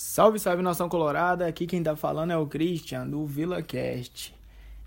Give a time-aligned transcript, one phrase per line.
[0.00, 1.44] Salve, salve nação colorada.
[1.44, 4.32] Aqui quem tá falando é o Christian do VilaCast.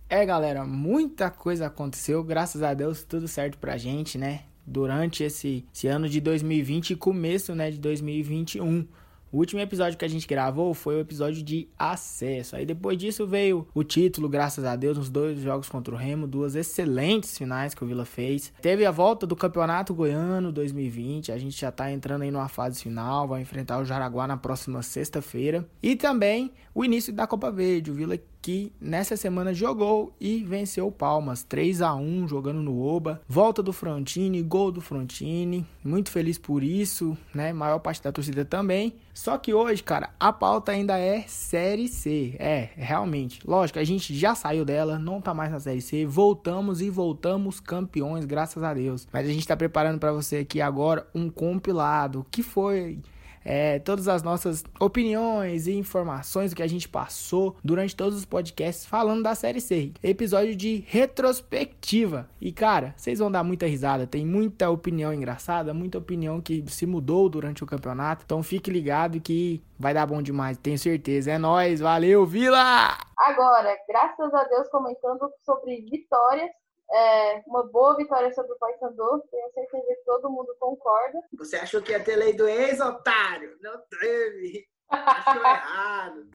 [0.07, 4.43] É, galera, muita coisa aconteceu, graças a Deus, tudo certo pra gente, né?
[4.65, 8.87] Durante esse, esse ano de 2020 e começo, né, de 2021.
[9.31, 12.55] O último episódio que a gente gravou foi o episódio de acesso.
[12.55, 16.27] Aí depois disso veio o título, graças a Deus, nos dois jogos contra o Remo,
[16.27, 18.51] duas excelentes finais que o Vila fez.
[18.61, 22.81] Teve a volta do Campeonato Goiano 2020, a gente já tá entrando aí numa fase
[22.81, 25.65] final, vai enfrentar o Jaraguá na próxima sexta-feira.
[25.81, 30.87] E também o início da Copa Verde, o Vila que nessa semana jogou e venceu
[30.87, 33.21] o Palmas 3 a 1 jogando no Oba.
[33.27, 35.65] Volta do Frontini, gol do Frontini.
[35.83, 37.53] Muito feliz por isso, né?
[37.53, 38.95] Maior parte da torcida também.
[39.13, 42.35] Só que hoje, cara, a pauta ainda é Série C.
[42.39, 43.39] É, realmente.
[43.45, 46.05] Lógico, a gente já saiu dela, não tá mais na Série C.
[46.05, 49.07] Voltamos e voltamos campeões, graças a Deus.
[49.11, 52.99] Mas a gente tá preparando para você aqui agora um compilado que foi
[53.43, 58.25] é, todas as nossas opiniões e informações do que a gente passou durante todos os
[58.25, 59.91] podcasts falando da série C.
[60.03, 62.29] Episódio de retrospectiva.
[62.39, 66.85] E cara, vocês vão dar muita risada, tem muita opinião engraçada, muita opinião que se
[66.85, 68.23] mudou durante o campeonato.
[68.25, 71.31] Então fique ligado que vai dar bom demais, tenho certeza.
[71.31, 72.97] É nós, valeu, Vila!
[73.17, 76.49] Agora, graças a Deus comentando sobre vitórias
[76.91, 79.23] é, uma boa vitória sobre o Paysandu.
[79.31, 81.21] Tenho certeza que todo mundo concorda.
[81.37, 83.57] Você achou que ia ter lei do ex, otário?
[83.61, 84.67] Não teve.
[84.89, 86.29] Achou errado.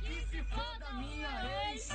[0.00, 1.88] Que se foda minha ex.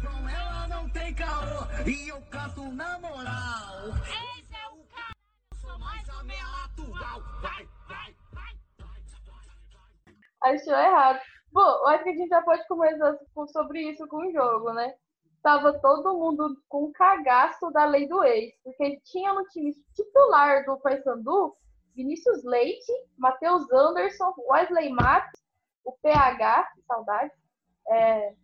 [0.00, 1.66] Com ela não tem caô.
[1.84, 3.88] E eu canto na moral.
[4.04, 5.12] Esse é o cara.
[5.60, 7.20] Sou mais a minha atual.
[7.42, 8.54] Vai, vai, vai,
[10.40, 10.54] vai.
[10.54, 11.20] Achou errado.
[11.50, 13.18] Bom, acho que a gente já pode conversar
[13.50, 14.94] sobre isso com o jogo, né?
[15.42, 20.78] Tava todo mundo com cagaço da lei do ex, porque tinha no time titular do
[20.78, 21.56] Paysandu
[21.94, 25.40] Vinícius Leite, Matheus Anderson, Wesley Matos,
[25.84, 27.32] o PH, que saudade.
[27.90, 28.34] É,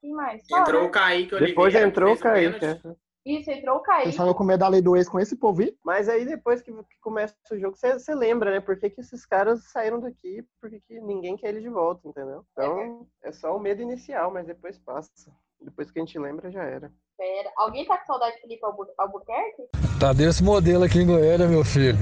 [0.00, 0.42] quem mais?
[0.48, 1.46] Entrou o Kaique Oliveira.
[1.46, 2.64] Depois entrou o Kaique.
[2.64, 2.80] É.
[3.24, 4.04] Isso, entrou o Kaique.
[4.04, 5.62] Você estava com medo da lei do ex com esse povo?
[5.84, 8.60] Mas aí depois que, começa o jogo, você lembra, né?
[8.60, 10.42] Por que, que esses caras saíram daqui?
[10.60, 12.44] Por que, que ninguém quer ele de volta, entendeu?
[12.52, 15.30] Então, é só o medo inicial, mas depois passa.
[15.62, 16.90] Depois que a gente lembra, já era.
[17.18, 18.62] Pera, alguém tá com saudade de Felipe
[18.98, 19.62] Albuquerque?
[19.98, 21.98] Tá desse modelo aqui em Goiânia, meu filho.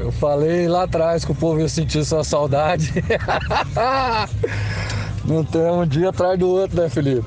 [0.00, 2.92] Eu falei lá atrás que o povo ia sentir sua saudade.
[5.26, 7.26] Não tem um dia atrás do outro, né, Felipe?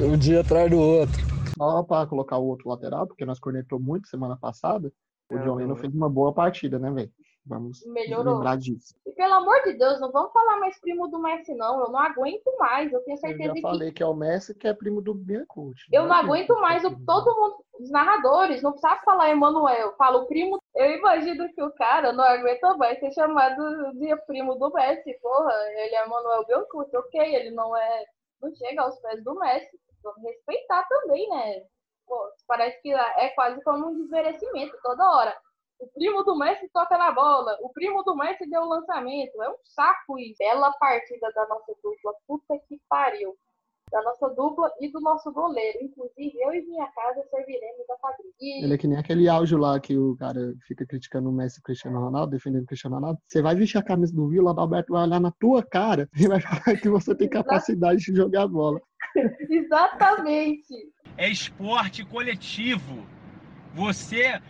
[0.00, 1.20] Um dia atrás do outro.
[1.58, 4.92] Só para colocar o outro lateral, porque nós cornetou muito semana passada,
[5.30, 7.10] o John Lennon fez uma boa partida, né, velho?
[7.44, 8.34] Vamos Melhorou.
[8.34, 8.94] lembrar disso.
[9.04, 11.80] E pelo amor de Deus, não vamos falar mais primo do Messi, não.
[11.80, 12.92] Eu não aguento mais.
[12.92, 14.02] Eu tenho certeza eu já falei que...
[14.02, 15.86] é o Messi que é primo do Biancucci.
[15.92, 16.84] Eu não, aguento mais.
[16.84, 19.94] O, todo mundo, os narradores, não precisa falar Emanuel.
[19.96, 20.62] Fala o primo.
[20.76, 25.18] Eu imagino que o cara não aguenta mais ser chamado de primo do Messi.
[25.20, 26.96] Porra, ele é Emanuel Biancucci.
[26.96, 28.04] Ok, ele não é.
[28.40, 29.80] Não chega aos pés do Messi.
[30.04, 31.64] Vamos respeitar também, né?
[32.06, 35.36] Pô, parece que é quase como um desmerecimento toda hora.
[35.82, 37.58] O primo do Messi toca na bola.
[37.60, 39.42] O primo do Messi deu o lançamento.
[39.42, 40.38] É um saco isso.
[40.38, 42.12] Bela partida da nossa dupla.
[42.24, 43.34] Puta que pariu.
[43.90, 45.78] Da nossa dupla e do nosso goleiro.
[45.82, 48.32] Inclusive, eu e minha casa serviremos a quadrilha.
[48.40, 48.64] E...
[48.64, 51.60] Ele é que nem aquele áudio lá que o cara fica criticando o Messi e
[51.60, 53.18] o Cristiano Ronaldo, defendendo o Cristiano Ronaldo.
[53.26, 56.28] Você vai vestir a camisa do Vila, o Alberto vai olhar na tua cara e
[56.28, 58.80] vai falar que você tem capacidade de jogar bola.
[59.50, 60.92] Exatamente.
[61.18, 63.04] É esporte coletivo.
[63.74, 64.40] Você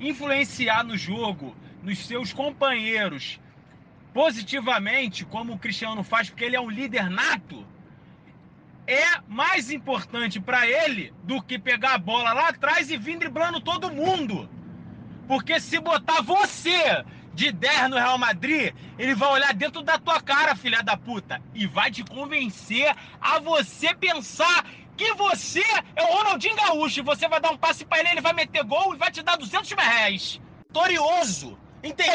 [0.00, 3.38] influenciar no jogo, nos seus companheiros,
[4.12, 7.66] positivamente, como o Cristiano faz, porque ele é um líder nato,
[8.86, 13.60] é mais importante para ele do que pegar a bola lá atrás e vir driblando
[13.60, 14.50] todo mundo.
[15.28, 20.20] Porque se botar você de 10 no Real Madrid, ele vai olhar dentro da tua
[20.20, 24.66] cara, filha da puta, e vai te convencer a você pensar
[25.00, 25.62] que você
[25.96, 28.94] é o Ronaldinho Gaúcho você vai dar um passe para ele, ele vai meter gol
[28.94, 30.38] e vai te dar 200 mil reais.
[30.68, 31.58] Vitorioso,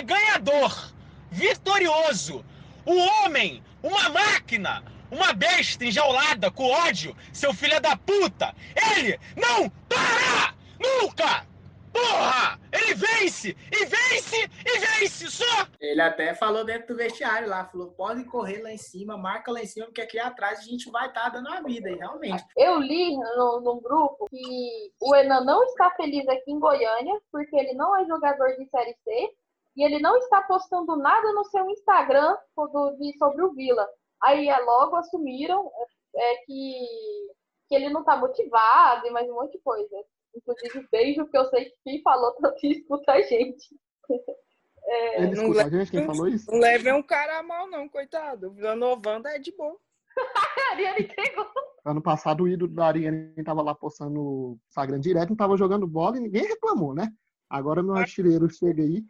[0.05, 0.93] ganhador,
[1.31, 2.45] vitorioso,
[2.85, 8.53] o homem, uma máquina, uma besta enjaulada com ódio, seu filho da puta,
[8.95, 11.54] ele não para nunca!
[11.95, 12.59] Porra!
[12.73, 13.55] Ele vence!
[13.71, 14.43] E vence!
[14.43, 15.31] E vence!
[15.31, 15.65] Só!
[15.79, 19.61] Ele até falou dentro do vestiário lá, falou, pode correr lá em cima, marca lá
[19.61, 22.43] em cima, porque aqui atrás a gente vai estar tá dando a vida, e realmente.
[22.57, 27.55] Eu li no, no grupo que o Enan não está feliz aqui em Goiânia, porque
[27.55, 29.29] ele não é jogador de Série C,
[29.77, 32.35] e ele não está postando nada no seu Instagram
[33.17, 33.87] sobre o Vila.
[34.21, 35.71] Aí é, logo assumiram
[36.13, 36.87] é, que,
[37.69, 39.95] que ele não está motivado e mais um monte de coisa.
[40.35, 43.75] Inclusive, beijo, porque eu sei que quem falou tanto escuta a gente.
[44.87, 46.45] É, não escuta a leva- gente, quem falou isso?
[46.51, 48.51] Não levem um cara a mal, não, coitado.
[48.51, 49.75] O Novanda é de boa.
[50.69, 51.47] a Ariane entregou.
[51.83, 55.87] Ano passado o ídolo da Ariane tava lá postando no Instagram direto, não tava jogando
[55.87, 57.11] bola e ninguém reclamou, né?
[57.49, 59.03] Agora meu artilheiro chega aí,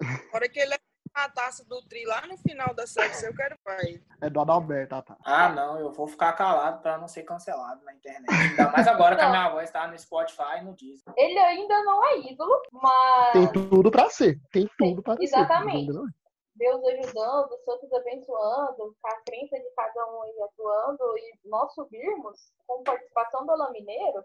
[0.00, 0.82] Na hora que ele leva
[1.14, 4.02] a taça do tri lá no final da série, eu quero vai.
[4.20, 5.16] é do Adalberto, tá, tá.
[5.24, 8.30] Ah, não, eu vou ficar calado pra não ser cancelado na internet.
[8.30, 11.12] Ainda mais agora que a minha voz tá no Spotify e no Disney.
[11.16, 15.24] Ele ainda não é ídolo, mas Tem tudo pra ser, tem tudo pra ser.
[15.24, 15.92] exatamente.
[15.92, 16.10] Não é.
[16.54, 22.52] Deus ajudando, os santos abençoando, a crença de cada um aí atuando e nós subirmos
[22.66, 24.22] com participação do Alain Mineiro,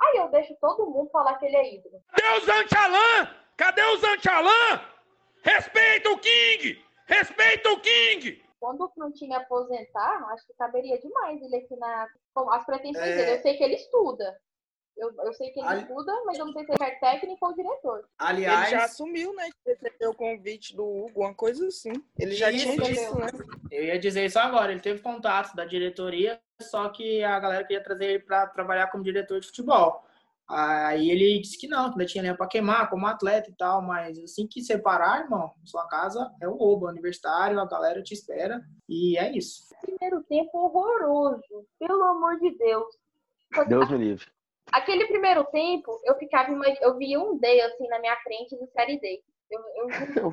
[0.00, 2.00] aí eu deixo todo mundo falar que ele é ídolo.
[2.08, 3.28] Cadê o?
[3.56, 4.95] Cadê o Zanchalan?
[5.46, 6.84] Respeita o King!
[7.06, 8.42] Respeita o King!
[8.58, 12.08] Quando o Frontinho aposentar, acho que caberia demais ele aqui na.
[12.34, 13.16] com as pretensões É.
[13.16, 13.30] dele.
[13.38, 14.36] Eu sei que ele estuda.
[14.96, 17.46] Eu, eu sei que ele Ali- estuda, mas eu não sei se ele é técnico
[17.46, 18.08] ou diretor.
[18.18, 19.48] Aliás, Ele já assumiu, né?
[19.62, 21.92] Que recebeu o convite do Hugo, uma coisa assim.
[22.18, 23.14] Ele já Isso, tinha isso.
[23.14, 23.28] dito, né?
[23.70, 24.72] eu ia dizer isso agora.
[24.72, 29.04] Ele teve contato da diretoria, só que a galera queria trazer ele pra trabalhar como
[29.04, 30.04] diretor de futebol.
[30.48, 33.82] Aí ele disse que não, que ainda tinha lenha pra queimar como atleta e tal,
[33.82, 38.60] mas assim que separar, irmão, sua casa é o Oba, aniversário, a galera te espera
[38.88, 39.62] e é isso.
[39.82, 42.86] Primeiro tempo horroroso, pelo amor de Deus.
[43.68, 44.26] Deus me livre.
[44.72, 46.50] Aquele primeiro tempo, eu ficava,
[46.80, 49.22] eu via um D assim na minha frente de série D.
[49.50, 50.32] Eu, eu, eu,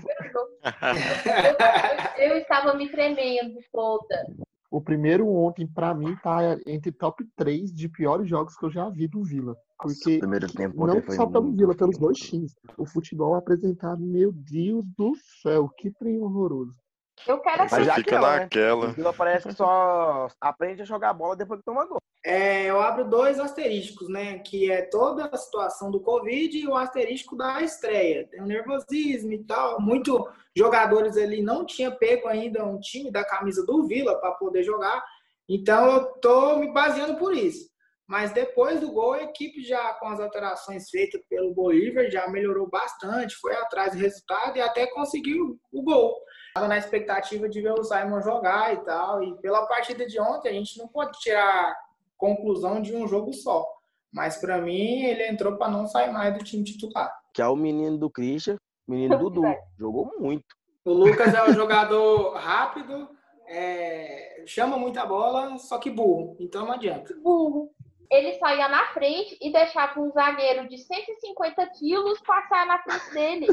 [2.18, 4.25] eu- eu estava me tremendo toda.
[4.71, 8.89] O primeiro ontem, pra mim, tá entre top 3 de piores jogos que eu já
[8.89, 9.56] vi do Vila.
[9.83, 12.56] Porque Primeiro tempo não foi só pelo muito Vila, pelos dois times.
[12.77, 16.81] O futebol apresentado, meu Deus do céu, que trem horroroso.
[17.27, 18.39] Eu quero Mas já fica aquela, né?
[18.39, 18.85] naquela.
[18.88, 22.01] O Vila parece que só aprende a jogar bola depois que toma gol.
[22.25, 24.39] É, eu abro dois asterísticos, né?
[24.39, 28.27] Que é toda a situação do Covid e o asterístico da estreia.
[28.29, 29.79] Tem o nervosismo e tal.
[29.81, 30.24] Muitos
[30.56, 35.03] jogadores ali não tinha pego ainda um time da camisa do Vila para poder jogar.
[35.47, 37.72] Então eu tô me baseando por isso.
[38.13, 42.69] Mas depois do gol, a equipe já com as alterações feitas pelo Bolívar já melhorou
[42.69, 46.13] bastante, foi atrás do resultado e até conseguiu o gol.
[46.50, 49.24] Estava na expectativa de ver o Simon jogar e tal.
[49.24, 51.75] E pela partida de ontem, a gente não pode tirar
[52.15, 53.65] conclusão de um jogo só.
[54.13, 57.12] Mas para mim, ele entrou para não sair mais do time titular.
[57.33, 58.57] Que é o menino do Christian,
[58.88, 59.42] menino Dudu.
[59.75, 60.45] Jogou muito.
[60.86, 63.10] O Lucas é um jogador rápido,
[63.48, 66.38] é, chama muita bola, só que burro.
[66.39, 67.12] Então não adianta.
[67.15, 67.71] burro.
[68.13, 73.48] Ele saía na frente e deixava um zagueiro de 150 quilos passar na frente dele.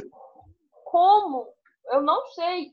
[0.84, 1.46] Como?
[1.86, 2.70] Eu não sei.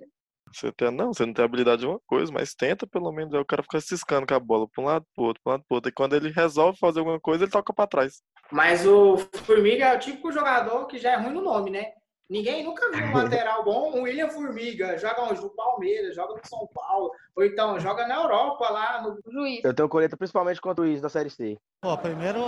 [0.53, 3.33] Você tem, não, você não tem habilidade de uma coisa, mas tenta pelo menos.
[3.33, 5.63] Aí o cara fica ciscando com a bola pra um lado, pro outro, pro lado,
[5.65, 5.89] pro outro.
[5.89, 8.21] E quando ele resolve fazer alguma coisa, ele toca pra trás.
[8.51, 11.93] Mas o Formiga é o típico jogador que já é ruim no nome, né?
[12.29, 15.33] Ninguém nunca viu um lateral bom, um William Formiga, joga?
[15.33, 19.63] No Palmeiras, joga no São Paulo, ou então joga na Europa, lá no juiz.
[19.63, 21.55] Eu tenho colheita principalmente contra o juiz da Série C.
[21.79, 22.39] Pô, primeiro,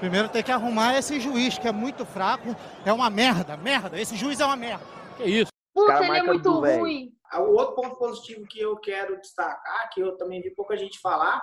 [0.00, 2.56] primeiro tem que arrumar esse juiz, que é muito fraco.
[2.84, 3.98] É uma merda, merda.
[3.98, 4.84] Esse juiz é uma merda.
[5.16, 5.52] Que isso?
[5.72, 7.12] Puta, ele é muito ruim.
[7.30, 10.98] Ah, O outro ponto positivo que eu quero destacar, que eu também vi pouca gente
[10.98, 11.40] falar,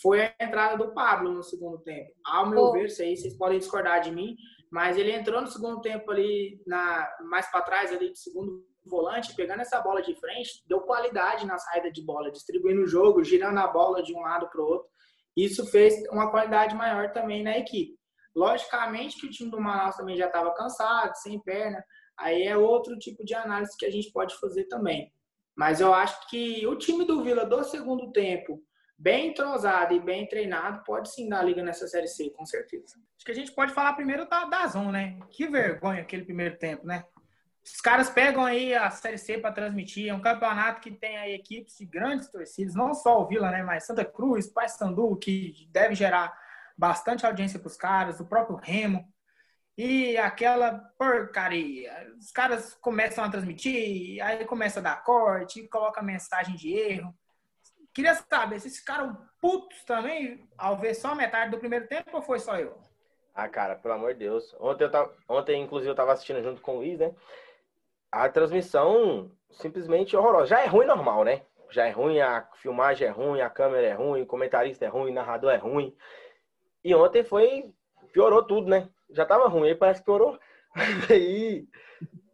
[0.00, 2.10] foi a entrada do Pablo no segundo tempo.
[2.24, 2.72] Ao meu Pô.
[2.72, 4.36] ver, isso aí vocês podem discordar de mim,
[4.70, 9.34] mas ele entrou no segundo tempo ali, na, mais para trás ali, de segundo volante,
[9.34, 13.58] pegando essa bola de frente, deu qualidade na saída de bola, distribuindo o jogo, girando
[13.58, 14.88] a bola de um lado para o outro.
[15.36, 17.98] Isso fez uma qualidade maior também na equipe.
[18.34, 21.82] Logicamente que o time do Manaus também já estava cansado, sem perna,
[22.18, 25.12] aí é outro tipo de análise que a gente pode fazer também.
[25.56, 28.62] Mas eu acho que o time do Vila do segundo tempo,
[28.96, 32.94] bem entrosado e bem treinado, pode sim dar liga nessa Série C, com certeza.
[33.16, 35.18] Acho que a gente pode falar primeiro da, da Zon, né?
[35.30, 37.04] Que vergonha aquele primeiro tempo, né?
[37.64, 40.08] Os caras pegam aí a Série C para transmitir.
[40.08, 43.62] É um campeonato que tem aí equipes de grandes torcidas, não só o Vila, né?
[43.62, 46.32] Mas Santa Cruz, Paysandu, que deve gerar
[46.76, 49.06] bastante audiência para os caras, o próprio Remo.
[49.76, 51.92] E aquela porcaria.
[52.18, 57.14] Os caras começam a transmitir, aí começa a dar corte, coloca mensagem de erro.
[57.92, 62.22] Queria saber se esses caras putos também, ao ver só metade do primeiro tempo, ou
[62.22, 62.78] foi só eu?
[63.34, 64.54] Ah, cara, pelo amor de Deus.
[64.60, 67.14] Ontem, eu tava, ontem inclusive, eu tava assistindo junto com o Luiz, né?
[68.12, 70.46] A transmissão simplesmente horrorosa.
[70.46, 71.42] Já é ruim normal, né?
[71.70, 75.12] Já é ruim, a filmagem é ruim, a câmera é ruim, o comentarista é ruim,
[75.12, 75.94] o narrador é ruim.
[76.84, 77.72] E ontem foi.
[78.12, 78.88] piorou tudo, né?
[79.10, 80.38] Já tava ruim, aí parece que piorou.
[81.10, 81.66] Aí.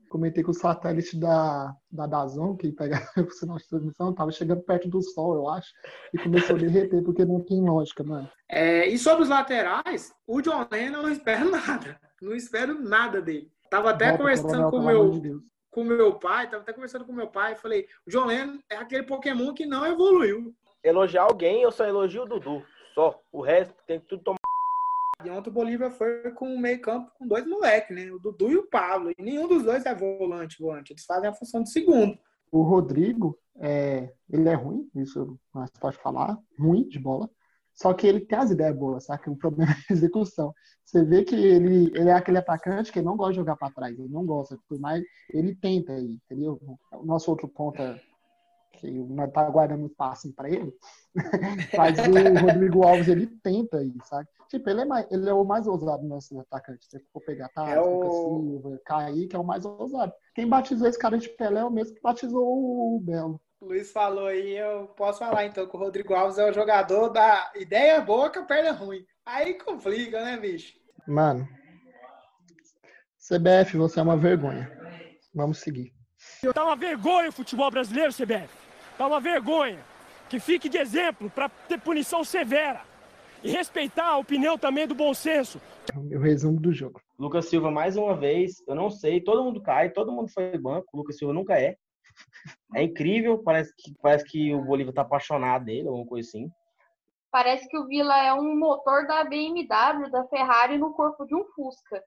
[0.09, 4.63] Comentei com o satélite da, da Dazon, que pega o sinal de transmissão, tava chegando
[4.63, 5.69] perto do sol, eu acho,
[6.15, 8.31] e começou a derreter, porque não tem lógica, mano.
[8.49, 12.01] É, e sobre os laterais, o John Lennon eu não espero nada.
[12.23, 13.51] Não espero nada dele.
[13.69, 15.43] Tava até Volta, conversando Coronel, com o meu, de Deus.
[15.77, 19.03] Com meu pai, tava até conversando com meu pai, falei, o John Lennon é aquele
[19.03, 20.55] Pokémon que não evoluiu.
[20.83, 22.65] Elogiar alguém, eu só elogio o Dudu.
[22.95, 23.21] Só.
[23.31, 24.39] O resto tem que tudo tomar.
[25.23, 28.11] E ontem o Bolívia foi com o meio campo com dois moleques, né?
[28.11, 29.13] O Dudu e o Pablo.
[29.19, 30.95] E nenhum dos dois é volante, volante.
[30.95, 32.19] Eles fazem a função de segundo.
[32.51, 37.29] O Rodrigo, é, ele é ruim, isso nós pode falar, ruim de bola.
[37.77, 39.31] Só que ele tem as ideias boas, sabe?
[39.31, 40.55] O problema é a execução.
[40.85, 43.99] Você vê que ele, ele é aquele atacante que não gosta de jogar para trás,
[43.99, 46.61] ele não gosta, por mais ele tenta aí, entendeu?
[46.93, 48.01] O nosso outro ponta
[48.73, 50.73] que não tá guardando espaço para ele,
[51.77, 54.29] mas o Rodrigo Alves ele tenta aí, sabe?
[54.49, 56.89] Tipo, ele é, mais, ele é o mais ousado dos nossos atacantes.
[56.89, 60.13] Se for pegar tá, É o- Silva, Kaique é o mais ousado.
[60.35, 63.41] Quem batizou esse cara de Pelé é o mesmo que batizou o Belo.
[63.59, 67.09] O Luiz falou aí, eu posso falar então que o Rodrigo Alves é o jogador
[67.09, 69.03] da ideia boa com a perna ruim.
[69.25, 70.75] Aí complica, né, bicho?
[71.09, 71.49] Mano,
[73.19, 74.71] CBF, você é uma vergonha.
[75.35, 75.91] Vamos seguir.
[76.53, 78.49] Tá uma vergonha o futebol brasileiro, CBF.
[78.99, 79.79] Tá uma vergonha.
[80.29, 82.83] Que fique de exemplo para ter punição severa.
[83.43, 85.61] E respeitar a opinião também do bom senso.
[85.95, 87.01] É o meu resumo do jogo.
[87.19, 90.89] Lucas Silva, mais uma vez, eu não sei, todo mundo cai, todo mundo foi banco,
[90.93, 91.77] o Lucas Silva nunca é.
[92.75, 96.51] É incrível, parece que, parece que o Bolívia tá apaixonado dele, alguma coisa assim.
[97.31, 101.45] Parece que o Vila é um motor da BMW, da Ferrari no corpo de um
[101.55, 102.03] Fusca.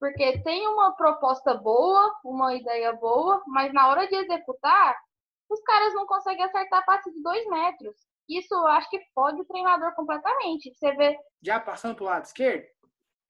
[0.00, 4.96] Porque tem uma proposta boa, uma ideia boa, mas na hora de executar,
[5.50, 7.96] os caras não conseguem acertar passe de dois metros.
[8.28, 10.72] Isso eu acho que fode o treinador completamente.
[10.74, 12.66] Você vê Já passando pro lado esquerdo,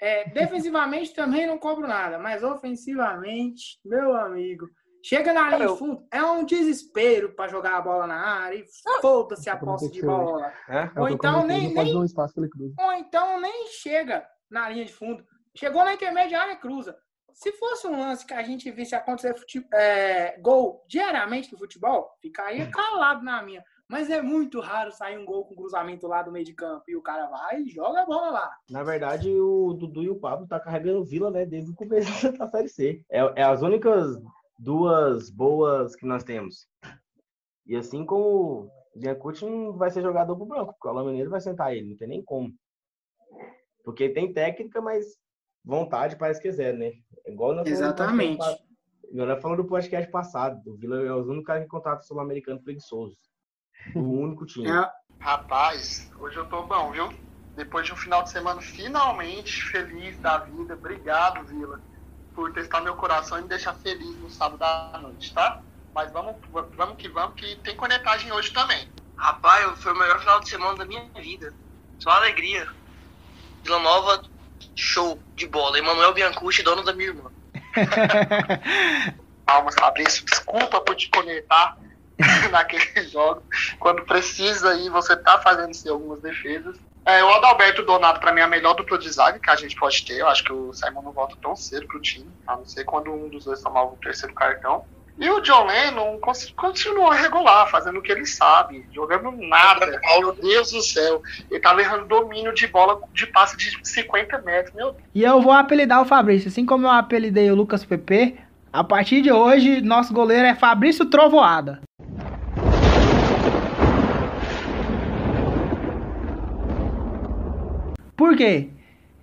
[0.00, 4.68] é, defensivamente também não cobro nada, mas ofensivamente, meu amigo,
[5.02, 8.64] chega na linha de fundo, é um desespero para jogar a bola na área e
[9.00, 10.52] foda-se a posse de bola.
[10.68, 10.90] É?
[11.00, 12.34] Ou então nem, nem um espaço
[12.78, 15.24] ou então nem chega na linha de fundo.
[15.56, 16.96] Chegou na intermediária cruza.
[17.32, 22.10] Se fosse um lance que a gente visse acontecer fute- é, gol diariamente no futebol,
[22.20, 23.62] ficaria calado na minha.
[23.88, 26.96] Mas é muito raro sair um gol com cruzamento lá do meio de campo e
[26.96, 28.50] o cara vai e joga a bola lá.
[28.68, 32.30] Na verdade, o Dudu e o Pablo tá carregando o Vila, né, desde o começo
[32.36, 33.02] da Série C.
[33.10, 34.16] É, é as únicas
[34.58, 36.66] duas boas que nós temos.
[37.66, 41.30] E assim como o Biancucci não vai ser jogador pro branco, porque o Alain Mineiro
[41.30, 42.52] vai sentar ele, não tem nem como.
[43.84, 45.06] Porque tem técnica, mas
[45.64, 46.92] vontade parece que é zero, né?
[47.26, 48.38] Igual nós Exatamente.
[49.12, 50.60] nós falamos do podcast passado.
[50.66, 53.16] O Vila é o único cara que contrata o sul-americano preguiçoso.
[53.94, 54.68] O único time.
[54.68, 57.08] É, Rapaz, hoje eu tô bom, viu?
[57.56, 60.74] Depois de um final de semana finalmente feliz da vida.
[60.74, 61.80] Obrigado, Vila,
[62.38, 65.60] por testar meu coração e me deixar feliz no sábado à noite, tá?
[65.92, 66.36] Mas vamos,
[66.76, 68.88] vamos que vamos, que tem conectagem hoje também.
[69.16, 71.52] Rapaz, foi o melhor final de semana da minha vida.
[71.98, 72.64] Só alegria.
[73.64, 74.22] Vila Nova,
[74.76, 75.80] show de bola.
[75.80, 77.28] Emanuel Biancucci, dono da minha irmã.
[79.44, 81.76] Calma, Fabrício, desculpa por te conectar
[82.52, 83.42] naquele jogo.
[83.80, 86.76] Quando precisa aí, você tá fazendo sim, algumas defesas.
[87.08, 89.74] É, o Adalberto Donato, pra mim, é a melhor dupla de zaga que a gente
[89.76, 90.18] pode ter.
[90.18, 93.10] Eu acho que o Simon não volta tão cedo pro time, a não ser quando
[93.10, 94.84] um dos dois tomar o terceiro cartão.
[95.18, 96.20] E o John Lennon
[96.54, 99.98] continua regular, fazendo o que ele sabe, jogando nada.
[100.18, 101.22] Meu Deus do céu.
[101.50, 104.74] Ele tava errando domínio de bola de passe de 50 metros.
[104.74, 108.36] Meu E eu vou apelidar o Fabrício, assim como eu apelidei o Lucas PP.
[108.70, 111.80] A partir de hoje, nosso goleiro é Fabrício Trovoada.
[118.18, 118.68] Por quê?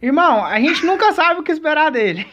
[0.01, 2.25] Irmão, a gente nunca sabe o que esperar dele.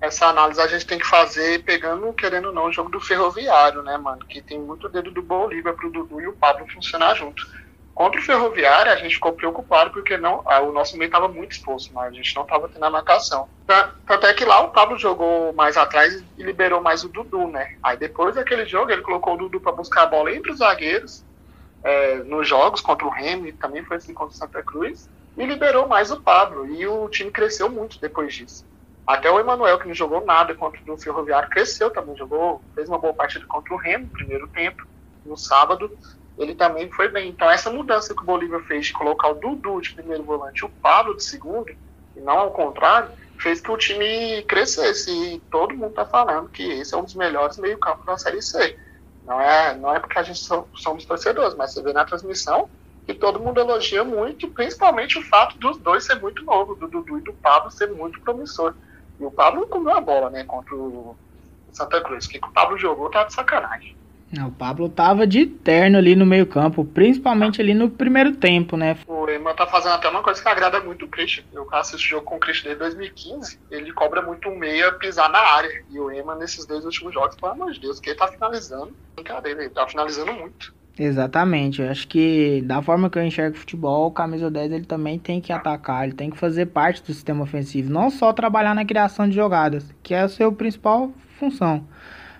[0.00, 3.82] essa análise a gente tem que fazer pegando, querendo ou não, o jogo do Ferroviário,
[3.82, 4.26] né, mano?
[4.26, 7.42] Que tem muito dedo do Bolívia pro Dudu e o Pablo funcionar junto.
[7.94, 11.52] Contra o Ferroviário, a gente ficou preocupado porque não, ah, o nosso meio estava muito
[11.52, 13.48] exposto, mas a gente não estava tendo a marcação.
[13.66, 17.46] Tan- Tanto é que lá o Pablo jogou mais atrás e liberou mais o Dudu,
[17.46, 17.76] né?
[17.80, 21.24] Aí depois daquele jogo, ele colocou o Dudu para buscar a bola entre os zagueiros,
[21.84, 25.88] é, nos jogos contra o Remy, também foi assim contra o Santa Cruz, e liberou
[25.88, 26.66] mais o Pablo.
[26.66, 28.64] E o time cresceu muito depois disso.
[29.06, 32.98] Até o Emanuel, que não jogou nada contra o Ferroviário, cresceu também, jogou, fez uma
[32.98, 34.82] boa partida contra o Remo no primeiro tempo,
[35.24, 35.90] no sábado,
[36.38, 37.28] ele também foi bem.
[37.28, 40.66] Então essa mudança que o Bolívia fez de colocar o Dudu de primeiro volante e
[40.66, 41.70] o Pablo de segundo,
[42.16, 45.10] e não ao contrário, fez que o time crescesse.
[45.10, 48.76] E todo mundo está falando que esse é um dos melhores meio-campo da Série C.
[49.22, 52.70] Não é, não é porque a gente so- somos torcedores, mas você vê na transmissão
[53.06, 57.18] que todo mundo elogia muito, principalmente o fato dos dois ser muito novo, do Dudu
[57.18, 58.74] e do Pablo ser muito promissor.
[59.20, 61.16] E o Pablo comeu a bola, né, contra o
[61.70, 62.26] Santa Cruz.
[62.26, 63.94] O que o Pablo jogou tá de sacanagem.
[64.32, 68.76] Não, o Pablo tava de terno ali no meio campo, principalmente ali no primeiro tempo,
[68.76, 68.98] né?
[69.06, 71.44] O Ema tá fazendo até uma coisa que agrada muito o Christian.
[71.52, 75.38] Eu assisto jogo com o Christian desde 2015, ele cobra muito um meia pisar na
[75.38, 75.84] área.
[75.88, 78.92] E o Ema, nesses dois últimos jogos, pelo amor de Deus, que ele tá finalizando.
[79.14, 80.74] Brincadeira, ele tá finalizando muito.
[80.96, 84.84] Exatamente, eu acho que da forma que eu enxergo o futebol, o camisa 10 ele
[84.84, 88.76] também tem que atacar, ele tem que fazer parte do sistema ofensivo, não só trabalhar
[88.76, 91.84] na criação de jogadas, que é a sua principal função,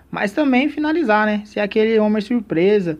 [0.08, 1.42] mas também finalizar, né?
[1.44, 2.96] Ser aquele homem surpresa,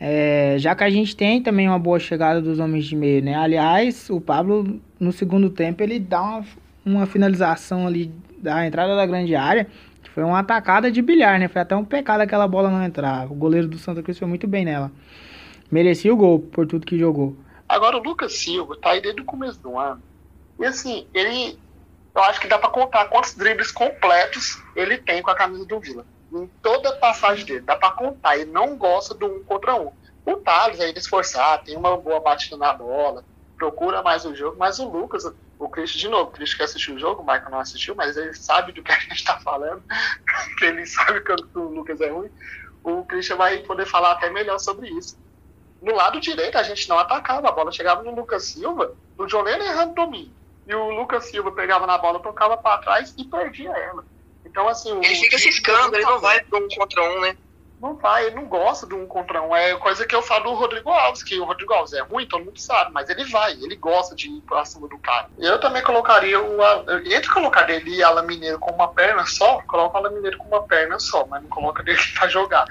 [0.00, 3.34] é, já que a gente tem também uma boa chegada dos homens de meio, né?
[3.34, 6.44] Aliás, o Pablo no segundo tempo ele dá uma,
[6.84, 9.66] uma finalização ali da entrada da grande área
[10.10, 11.48] foi uma atacada de bilhar, né?
[11.48, 13.30] Foi até um pecado aquela bola não entrar.
[13.30, 14.90] O goleiro do Santa Cruz foi muito bem nela.
[15.70, 17.36] Merecia o gol por tudo que jogou.
[17.68, 20.02] Agora o Lucas Silva tá aí desde o começo do ano.
[20.58, 21.58] E assim, ele.
[22.14, 25.80] Eu acho que dá pra contar quantos dribles completos ele tem com a camisa do
[25.80, 26.06] Vila.
[26.32, 28.36] Em toda a passagem dele, dá pra contar.
[28.36, 29.90] Ele não gosta do um contra um.
[30.24, 33.24] O Thales aí, ele esforçar, tem uma boa batida na bola,
[33.58, 35.24] procura mais o jogo, mas o Lucas,
[35.58, 38.16] o Christian, de novo, o Christian que assistiu o jogo, o Michael não assistiu, mas
[38.16, 39.82] ele sabe do que a gente está falando,
[40.62, 42.30] ele sabe que o Lucas é ruim,
[42.82, 45.18] o Christian vai poder falar até melhor sobre isso.
[45.80, 49.64] No lado direito, a gente não atacava, a bola chegava no Lucas Silva, o Jolene
[49.64, 50.32] errando o domínio,
[50.66, 54.04] e o Lucas Silva pegava na bola, tocava para trás e perdia ela.
[54.44, 54.96] Então, assim...
[54.96, 57.36] Ele fica ciscando, ele não vai para um contra um, né?
[57.84, 59.54] Não vai, ele não gosta do um contra um.
[59.54, 62.42] É coisa que eu falo do Rodrigo Alves, que o Rodrigo Alves é ruim, todo
[62.42, 65.28] mundo sabe, mas ele vai, ele gosta de ir pra cima do cara.
[65.38, 66.56] Eu também colocaria o.
[67.04, 70.48] Entre colocar dele e Alan Mineiro com uma perna só, coloca o Alan Mineiro com
[70.48, 72.64] uma perna só, mas não coloca dele pra jogar.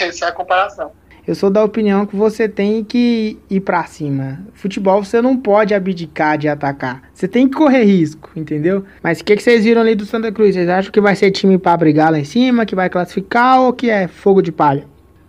[0.00, 0.94] Essa é a comparação.
[1.28, 4.40] Eu sou da opinião que você tem que ir para cima.
[4.54, 7.02] Futebol você não pode abdicar de atacar.
[7.12, 8.86] Você tem que correr risco, entendeu?
[9.02, 10.54] Mas o que, que vocês viram ali do Santa Cruz?
[10.54, 13.74] Vocês acham que vai ser time para brigar lá em cima, que vai classificar ou
[13.74, 14.88] que é fogo de palha?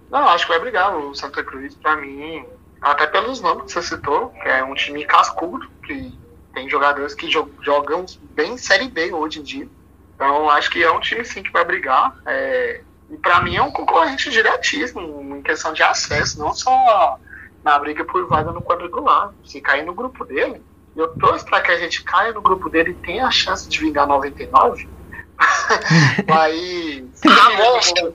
[0.09, 0.97] Não, acho que vai brigar.
[0.97, 2.45] O Santa Cruz, para mim,
[2.81, 6.17] até pelos nomes que você citou, que é um time cascudo, que
[6.53, 9.67] tem jogadores que jogam bem Série B hoje em dia.
[10.15, 12.15] Então, acho que é um time sim que vai brigar.
[12.25, 17.17] É, e para mim é um concorrente diretíssimo em questão de acesso, não só
[17.63, 19.33] na briga por vaga no quadrangular.
[19.43, 20.63] Se cair no grupo dele,
[20.95, 23.79] eu torço para que a gente caia no grupo dele e tenha a chance de
[23.79, 24.87] vingar 99.
[26.31, 27.09] Aí.
[27.25, 28.13] Ramon,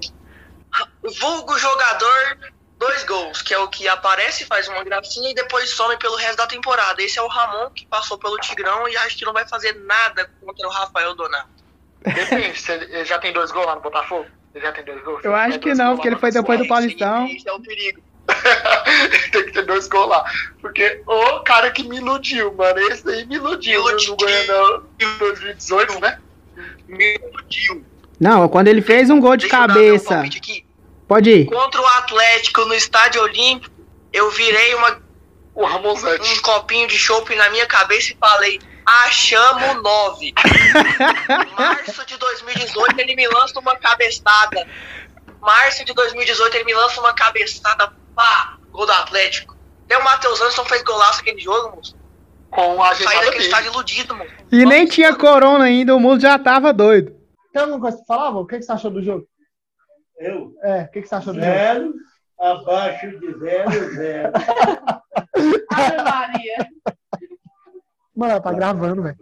[1.19, 2.39] vulgo jogador,
[2.79, 6.37] dois gols, que é o que aparece, faz uma gracinha e depois some pelo resto
[6.37, 7.03] da temporada.
[7.03, 10.31] Esse é o Ramon que passou pelo Tigrão e acho que não vai fazer nada
[10.41, 11.65] contra o Rafael Donato.
[12.03, 14.29] Depende, ele já tem dois gols lá no Botafogo?
[14.55, 15.25] Ele já tem dois gols?
[15.25, 17.27] Eu acho que não, porque ele foi depois do Paulistão.
[17.45, 18.01] É o perigo.
[19.33, 20.25] tem que ter dois gols lá.
[20.61, 22.79] Porque o cara que me iludiu, mano.
[22.79, 26.19] Esse aí me iludiu Me no Goianão em 2018, né?
[26.87, 27.85] Me iludiu.
[28.21, 30.25] Não, quando ele fez um gol de Deixa eu dar meu cabeça.
[31.09, 31.47] Pode ir.
[31.47, 33.75] Contra o Atlético no Estádio Olímpico,
[34.13, 35.03] eu virei uma,
[35.55, 36.39] O Ramonzete.
[36.39, 40.33] um copinho de chopp na minha cabeça e falei: achamos nove.
[41.59, 44.67] Março de 2018 ele me lança uma cabeçada.
[45.41, 47.93] Março de 2018 ele me lança uma cabeçada.
[48.15, 48.57] Pá!
[48.71, 49.57] Gol do Atlético.
[49.85, 51.97] Até o Matheus Anderson fez golaço aquele jogo, moço.
[52.51, 53.45] Com a Saí ajeitada daquele dele.
[53.45, 54.31] estádio iludido, mano.
[54.51, 57.15] E nem tinha corona ainda, o mundo já tava doido.
[57.53, 58.31] Tem alguma coisa pra falar?
[58.31, 59.27] O que, que você achou do jogo?
[60.19, 60.53] Eu?
[60.63, 61.53] É, o que, que você achou do jogo?
[61.53, 61.95] Zero,
[62.41, 64.33] abaixo de zero, zero.
[65.71, 66.69] Ave Maria.
[68.17, 69.17] Mano, tá gravando, velho.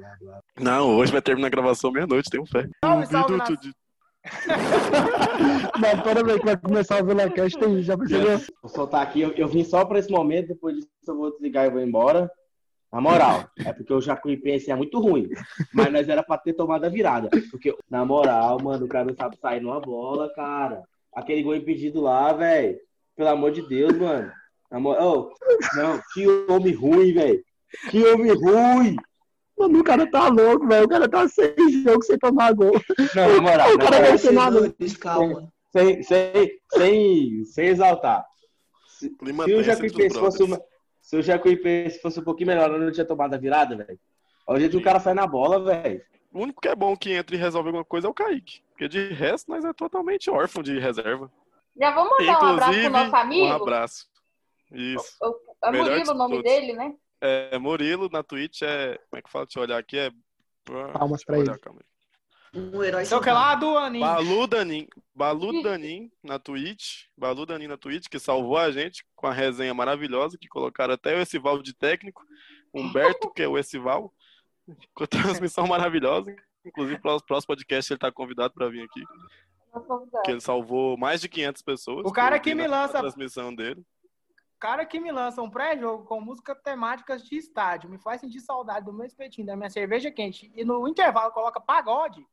[0.61, 2.69] Não, hoje vai terminar a gravação meia-noite, tenho fé.
[2.85, 3.57] Salve, salve, nação.
[3.57, 3.73] de-
[5.81, 8.39] Mas toda vez que vai começar o VelaCast, tem gente, já percebeu?
[8.63, 11.67] Vou soltar aqui, eu, eu vim só pra esse momento, depois disso eu vou desligar
[11.67, 12.31] e vou embora.
[12.93, 15.31] Na moral, é porque o Jacuipense é muito ruim.
[15.73, 17.31] Mas nós era pra ter tomado a virada.
[17.51, 20.83] Porque, na moral, mano, o cara não sabe sair numa bola, cara.
[21.15, 22.79] Aquele gol impedido lá, velho.
[23.17, 24.31] Pelo amor de Deus, mano.
[24.71, 25.33] Na mo- Ô,
[25.75, 27.43] não, que homem ruim, velho.
[27.91, 28.97] Que homem ruim.
[29.59, 30.85] Mano, o cara tá louco, velho.
[30.85, 32.73] O cara tá seis jogos sem tomar gol.
[33.15, 34.75] Não, na moral, O cara vai ser nada.
[34.79, 38.25] Sem, sem, sem, sem, sem exaltar.
[38.87, 40.61] Se, Clima se o Jacuipense fosse uma,
[41.01, 43.99] se o Jacuipense fosse um pouquinho melhor, eu não tinha tomado a virada, velho.
[44.47, 46.03] Olha o jeito que o cara sai na bola, velho.
[46.33, 48.63] O único que é bom que entra e resolve alguma coisa é o Kaique.
[48.71, 51.31] Porque de resto, nós é totalmente órfão de reserva.
[51.77, 53.47] Já vou mandar um abraço pro nosso amigo.
[53.47, 54.07] um abraço.
[54.71, 55.17] Isso.
[55.63, 56.51] É Melhor Murilo o nome todos.
[56.51, 56.95] dele, né?
[57.23, 58.99] É, Murilo na Twitch é.
[59.09, 59.47] Como é que fala?
[59.47, 59.97] Deixa eu olhar aqui.
[59.99, 60.11] É.
[60.93, 61.57] Palmas pra ele.
[61.59, 61.81] calma.
[62.55, 64.05] Um herói Sei o que lá do Aninho.
[64.05, 69.27] Balu Danin, Balu Danin na Twitch, Balu Danin na Twitch, que salvou a gente com
[69.27, 72.23] a resenha maravilhosa, que colocaram até o Essival de técnico,
[72.75, 74.13] Humberto, que é o Essival,
[74.93, 76.35] com a transmissão maravilhosa.
[76.65, 79.03] Inclusive, para o próximo podcast ele está convidado para vir aqui.
[80.25, 82.05] que ele salvou mais de 500 pessoas.
[82.07, 83.83] O cara que me lança- transmissão dele.
[84.63, 88.87] Cara que me lança um pré-jogo com música temáticas de estádio, me faz sentir saudade
[88.87, 92.25] do meu espetinho, da minha cerveja quente, e no intervalo coloca pagode,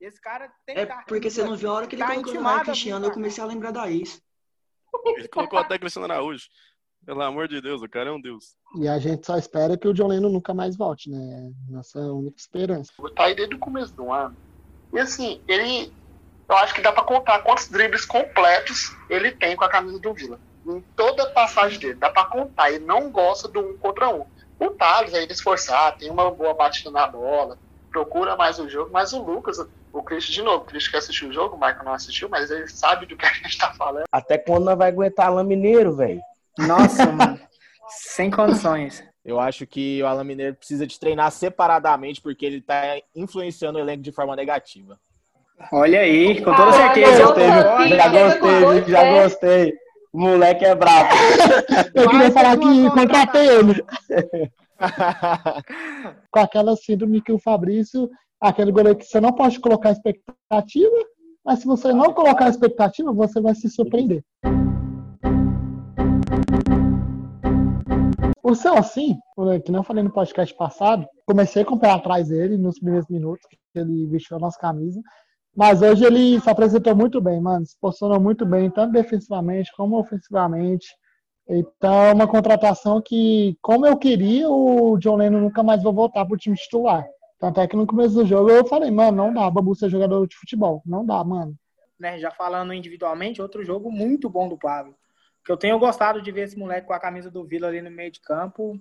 [0.00, 2.14] esse cara tem É que tá- porque você não viu a hora que ele tá
[2.14, 4.22] colocou o Cristiano, eu comecei a lembrar da ex.
[5.04, 6.46] Ele colocou até Cristiano Araújo.
[7.04, 8.56] Pelo amor de Deus, o cara é um deus.
[8.76, 11.52] E a gente só espera que o John Lennon nunca mais volte, né?
[11.68, 12.92] Nossa única esperança.
[13.16, 14.34] Tá aí desde o começo do ano.
[14.92, 15.92] E assim, ele.
[16.48, 20.14] Eu acho que dá pra contar quantos dribles completos ele tem com a camisa do
[20.14, 20.40] Vila.
[20.66, 22.70] Em toda a passagem dele, dá pra contar.
[22.70, 24.24] Ele não gosta do um contra um.
[24.58, 27.58] O Thales aí de esforçar, tem uma boa batida na bola,
[27.90, 29.58] procura mais o jogo, mas o Lucas,
[29.92, 32.50] o Cristo, de novo, o Cristo que assistiu o jogo, o Michael não assistiu, mas
[32.50, 34.04] ele sabe do que a gente tá falando.
[34.10, 36.20] Até quando nós vai aguentar Alain Mineiro, velho?
[36.58, 37.38] Nossa, mano.
[37.88, 39.04] Sem condições.
[39.24, 43.80] Eu acho que o Alan Mineiro precisa de treinar separadamente porque ele tá influenciando o
[43.80, 44.98] elenco de forma negativa.
[45.72, 47.16] Olha aí, com Ah, toda certeza.
[47.16, 49.74] Já gostei, Olha, já gostei, já gostei.
[50.14, 51.10] O moleque é brabo.
[51.92, 53.84] Eu queria falar que contratei ele.
[56.30, 58.08] Com aquela síndrome que o Fabrício,
[58.40, 60.96] aquele goleiro que você não pode colocar expectativa,
[61.44, 64.22] mas se você não colocar expectativa, você vai se surpreender.
[68.40, 69.18] O seu assim,
[69.64, 73.44] que não falei no podcast passado, comecei com o pé atrás dele nos primeiros minutos,
[73.50, 75.00] que ele vestiu a nossa camisa.
[75.56, 77.64] Mas hoje ele se apresentou muito bem, mano.
[77.64, 80.86] Se posicionou muito bem, tanto defensivamente como ofensivamente.
[81.48, 86.24] Então, é uma contratação que, como eu queria, o John Lennon nunca mais vai voltar
[86.24, 87.06] pro time titular.
[87.38, 90.26] Tanto é que no começo do jogo eu falei, mano, não dá, Babu ser jogador
[90.26, 90.82] de futebol.
[90.86, 91.54] Não dá, mano.
[91.98, 94.94] né, já falando individualmente, outro jogo muito bom do Pablo.
[95.44, 97.90] Que eu tenho gostado de ver esse moleque com a camisa do Vila ali no
[97.90, 98.80] meio de campo.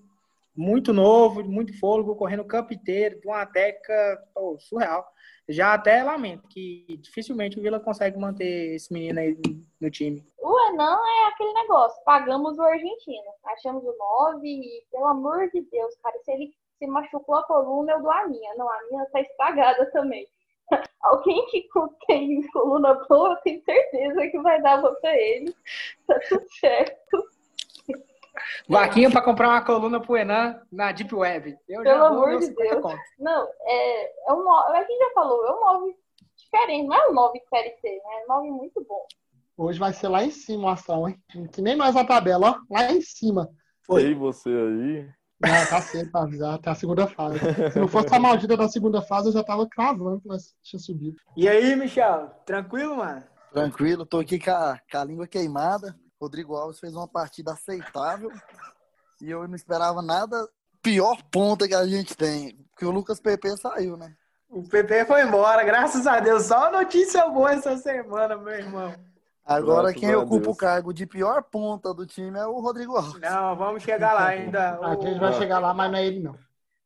[0.56, 5.06] Muito novo, muito fôlego, correndo o campo inteiro, de uma técnica pô, surreal.
[5.50, 9.38] Já até lamento que dificilmente o Vila consegue manter esse menino aí
[9.82, 10.26] no time.
[10.38, 12.02] O Enan é aquele negócio.
[12.06, 13.32] Pagamos o argentino.
[13.46, 13.96] Achamos o
[14.32, 18.12] 9 e, pelo amor de Deus, cara, se ele se machucou a coluna, eu dou
[18.12, 18.56] a minha.
[18.56, 20.28] Não, a minha tá estragada também.
[21.02, 21.68] Alguém que
[22.08, 25.54] tem coluna boa, eu tenho certeza que vai dar pra ele.
[26.08, 27.33] Tá tudo certo.
[28.68, 31.58] Vaquinha para comprar uma coluna pro Enan na Deep Web.
[31.68, 32.82] Eu Pelo amor de 50 Deus.
[32.82, 33.02] conto.
[33.20, 34.78] Não, é, é um 9.
[34.78, 35.96] A gente já falou, é um 9
[36.36, 36.88] diferente.
[36.88, 38.22] Não é um 9 série C, né?
[38.22, 39.06] É um 9 muito bom.
[39.56, 41.22] Hoje vai ser lá em cima a ação, hein?
[41.52, 42.74] Que nem nós na tabela, ó.
[42.74, 43.50] Lá em cima.
[43.92, 45.10] Ei, você aí.
[45.40, 47.38] Não, tá cedo pra avisar, até a segunda fase.
[47.72, 50.80] Se não fosse a maldita da segunda fase, eu já tava cravando que nós tinha
[50.80, 51.18] subido.
[51.36, 52.32] E aí, Michel?
[52.46, 53.24] Tranquilo, mano?
[53.52, 55.96] Tranquilo, tô aqui com a, com a língua queimada.
[56.24, 58.32] Rodrigo Alves fez uma partida aceitável.
[59.22, 60.48] E eu não esperava nada
[60.82, 62.56] pior ponta que a gente tem.
[62.72, 64.16] Porque o Lucas PP saiu, né?
[64.50, 66.44] O PP foi embora, graças a Deus.
[66.44, 68.94] Só notícia boa essa semana, meu irmão.
[69.46, 70.56] Agora quem ocupa Deus.
[70.56, 73.20] o cargo de pior ponta do time é o Rodrigo Alves.
[73.20, 74.80] Não, vamos chegar lá ainda.
[74.82, 76.38] A gente vai chegar lá, mas não é ele, não.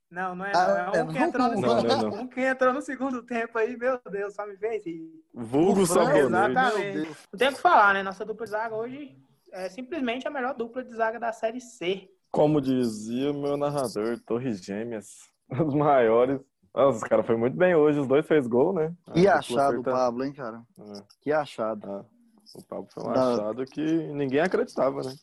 [0.10, 0.93] Não, não é, Ah, não.
[0.95, 1.28] É um é, que não.
[1.28, 2.21] entrou no Não, segundo, não é não.
[2.23, 5.12] um que entrou no segundo tempo aí, meu Deus, só me fez rir.
[5.34, 6.19] Vulgo sabonete.
[6.19, 6.78] Exatamente.
[6.95, 7.17] Meu Deus.
[7.32, 8.04] Não tem o que falar, né?
[8.04, 9.17] Nossa dupla de zaga hoje
[9.58, 12.08] é simplesmente a melhor dupla de zaga da Série C.
[12.32, 15.08] Como dizia o meu narrador, Torres Gêmeas,
[15.50, 16.39] os maiores.
[16.76, 18.93] Nossa, os caras foi muito bem hoje, os dois fez gol, né?
[19.13, 20.62] Que A achado o Pablo, hein, cara?
[20.80, 21.02] É.
[21.22, 21.89] Que achado.
[21.89, 22.06] Ah,
[22.56, 25.15] o Pablo foi um Da- achado que ninguém acreditava, né?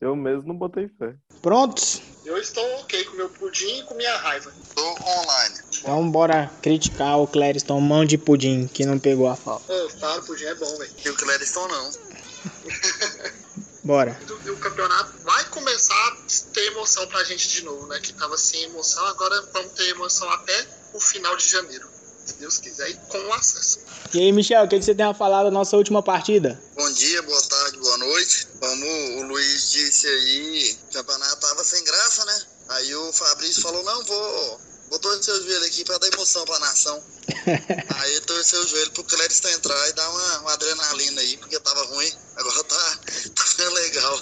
[0.00, 1.14] Eu mesmo não botei fé.
[1.42, 2.02] Prontos?
[2.24, 4.50] Eu estou ok com meu pudim e com minha raiva.
[4.50, 5.54] Estou online.
[5.80, 9.72] Então bora criticar o Clériston mão de pudim que não pegou a falta.
[9.72, 10.90] Ô, fala, pudim é bom, velho.
[11.04, 11.90] E o Clériston não.
[13.82, 14.18] Bora.
[14.44, 16.16] E o campeonato vai começar a
[16.52, 17.98] ter emoção pra gente de novo, né?
[18.00, 21.90] Que tava sem emoção, agora vamos ter emoção até o final de janeiro.
[22.24, 23.80] Se Deus quiser, e com o acesso.
[24.14, 26.62] E aí, Michel, o que, que você tem a falar da nossa última partida?
[26.76, 28.46] Bom dia, boa tarde, boa noite.
[28.60, 28.86] Como
[29.18, 32.42] o Luiz disse aí, o campeonato tava sem graça, né?
[32.68, 34.60] Aí o Fabrício falou, não, vou,
[34.92, 37.02] vou torcer o joelho aqui pra dar emoção pra nação.
[37.96, 41.82] aí torceu o joelho pro Clériston entrar e dar uma, uma adrenalina aí, porque tava
[41.86, 42.12] ruim.
[42.36, 42.98] Agora tá,
[43.56, 44.20] tá legal.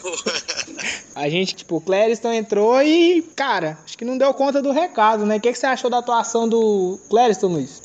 [1.16, 5.26] A gente, tipo, o Clériston entrou e, cara, acho que não deu conta do recado,
[5.26, 5.38] né?
[5.38, 7.82] O que, que você achou da atuação do Clériston, Luiz?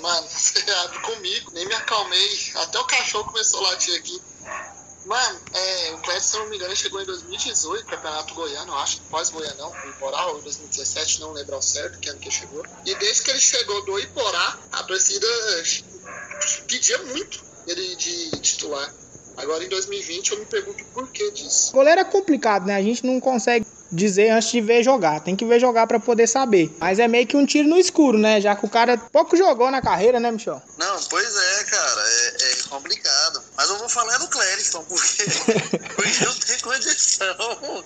[0.00, 2.52] Mano, você abre comigo, nem me acalmei.
[2.54, 4.20] Até o cachorro começou a latir aqui.
[5.06, 9.00] Mano, é, o Cléber, se não me engano, chegou em 2018, Campeonato Goiano, eu acho,
[9.10, 12.62] pós-Goianão, o Iporá, ou 2017, não lembro ao certo que ano que ele chegou.
[12.86, 15.26] E desde que ele chegou do Iporá, a torcida
[16.66, 18.92] pedia muito ele de titular.
[19.36, 21.70] Agora em 2020 eu me pergunto por que disso.
[21.70, 22.76] O goleiro é complicado, né?
[22.76, 25.20] A gente não consegue dizer antes de ver jogar.
[25.20, 26.74] Tem que ver jogar pra poder saber.
[26.78, 28.40] Mas é meio que um tiro no escuro, né?
[28.40, 30.62] Já que o cara pouco jogou na carreira, né, Michel?
[30.78, 33.43] Não, pois é, cara, é, é complicado.
[33.64, 35.24] Mas eu vou falar do Clériston, porque,
[35.96, 37.84] porque não tem condição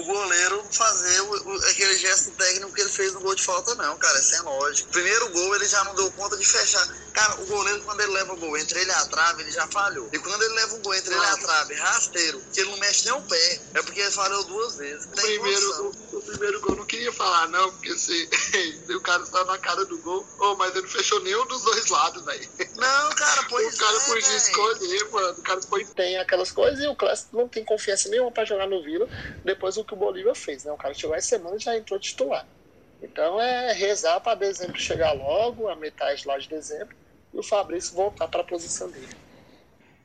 [0.00, 3.74] o goleiro fazer o- o- aquele gesto técnico que ele fez no gol de falta,
[3.74, 4.90] não, cara, é sem lógica.
[4.92, 6.86] Primeiro gol ele já não deu conta de fechar.
[7.12, 9.66] Cara, o goleiro, quando ele leva o gol entre ele e a trave, ele já
[9.68, 10.08] falhou.
[10.12, 12.78] E quando ele leva o gol entre ele e a trave, rasteiro, que ele não
[12.78, 15.06] mexe nem o pé, é porque ele falhou duas vezes.
[15.06, 18.28] O primeiro, o, o primeiro gol não queria falar, não, porque se,
[18.86, 21.62] se o cara está na cara do gol, oh, mas ele não fechou nenhum dos
[21.62, 22.48] dois lados, velho.
[22.76, 24.36] Não, cara, pois O cara é, podia véi.
[24.36, 25.38] escolher, mano.
[25.38, 28.68] O cara foi, tem aquelas coisas e o Clássico não tem confiança nenhuma pra jogar
[28.68, 29.08] no Vila,
[29.44, 30.70] depois do que o Bolívia fez, né?
[30.70, 32.46] O cara chegou essa semana e já entrou titular.
[33.02, 36.94] Então é rezar pra dezembro chegar logo, a metade lá de dezembro,
[37.32, 39.08] e o Fabrício voltar pra posição dele.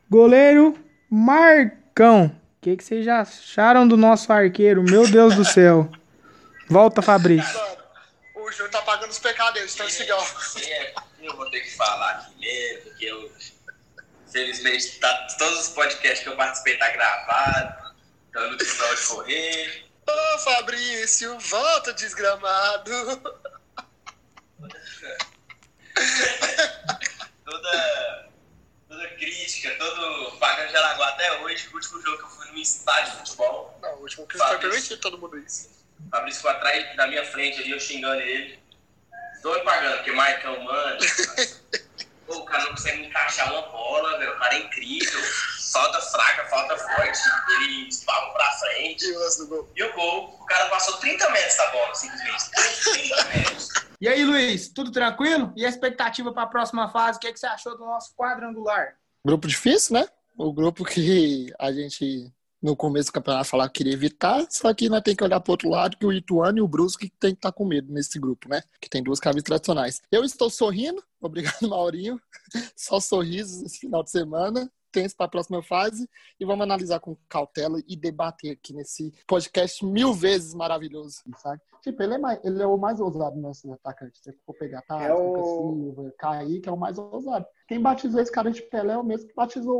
[0.10, 0.78] Goleiro
[1.10, 2.26] Marcão.
[2.26, 4.84] O que, que vocês já acharam do nosso arqueiro?
[4.84, 5.90] Meu Deus do céu.
[6.70, 7.60] Volta, Fabrício.
[8.36, 10.26] O Júnior tá pagando os pecadeiros, então cigarro.
[10.66, 13.32] É, eu vou ter que falar aqui mesmo, porque eu,
[14.28, 17.83] infelizmente, tá, todos os podcasts que eu participei tá gravado,
[18.34, 19.86] eu não pra onde correr.
[20.08, 22.92] Ô Fabrício, volta desgramado.
[27.46, 28.30] Toda,
[28.88, 32.58] toda crítica, todo pagando de Araguá até hoje, o último jogo que eu fui no
[32.58, 33.78] estádio de futebol.
[33.82, 35.70] Não, o último que foi permitido todo mundo isso.
[36.10, 38.60] Fabrício foi atrás da minha frente ali, eu xingando ele.
[39.42, 41.00] Tô me pagando, porque Marcão, mano.
[49.12, 49.70] o lance do gol?
[49.76, 50.38] E o gol.
[50.42, 52.52] O cara passou 30 metros da bola, simplesmente.
[52.84, 53.70] 30 metros.
[54.02, 55.54] E aí, Luiz, tudo tranquilo?
[55.56, 57.18] E a expectativa para a próxima fase?
[57.18, 58.96] O que, que você achou do nosso quadrangular?
[59.26, 60.08] Grupo difícil, né?
[60.38, 62.30] O grupo que a gente,
[62.62, 65.52] no começo do campeonato, falava que queria evitar, só que nós tem que olhar pro
[65.52, 68.50] outro lado, que o Ituano e o Brusque tem que estar com medo nesse grupo,
[68.50, 68.62] né?
[68.82, 70.02] Que tem duas cabeças tradicionais.
[70.12, 72.20] Eu estou sorrindo, obrigado, Maurinho.
[72.76, 74.70] Só sorrisos esse final de semana.
[74.94, 76.08] Tenso para a próxima fase
[76.40, 81.22] e vamos analisar com cautela e debater aqui nesse podcast mil vezes maravilhoso.
[81.40, 81.60] sabe?
[81.82, 84.20] Tipo, ele é, mais, ele é o mais ousado nosso atacante.
[84.20, 87.46] Se for pegar Tati, É o- Silva, Kaique, é o mais ousado.
[87.68, 89.76] Quem batizou esse cara de Pelé é o mesmo que batizou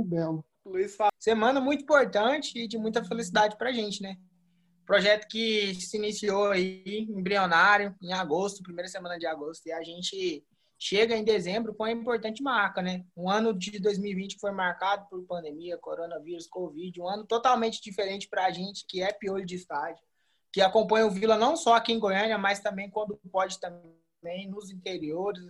[0.00, 0.44] o Belo.
[0.64, 1.10] Luiz fala.
[1.20, 4.16] Semana muito importante e de muita felicidade pra gente, né?
[4.86, 10.44] Projeto que se iniciou aí embrionário em agosto, primeira semana de agosto, e a gente
[10.78, 13.04] chega em dezembro com a importante marca, né?
[13.16, 18.28] Um ano de 2020 que foi marcado por pandemia, coronavírus, Covid, um ano totalmente diferente
[18.28, 20.02] pra gente, que é piolho de estádio,
[20.52, 24.70] que acompanha o Vila não só aqui em Goiânia, mas também quando pode também nos
[24.70, 25.42] interiores,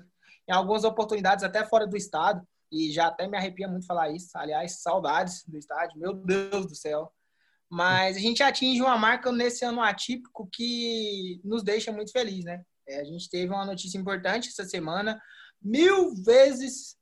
[0.48, 4.36] em algumas oportunidades até fora do estado, e já até me arrepia muito falar isso.
[4.36, 7.12] Aliás, saudades do estádio, meu Deus do céu.
[7.68, 12.64] Mas a gente atinge uma marca nesse ano atípico que nos deixa muito feliz, né?
[12.86, 15.20] É, a gente teve uma notícia importante essa semana,
[15.60, 16.96] mil vezes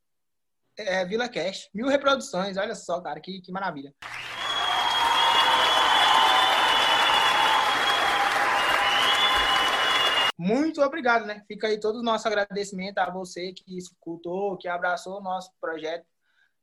[0.77, 3.93] é, Vila Cash, mil reproduções, olha só, cara, que, que maravilha.
[10.37, 11.43] Muito obrigado, né?
[11.47, 16.05] Fica aí todo o nosso agradecimento a você que escutou, que abraçou o nosso projeto,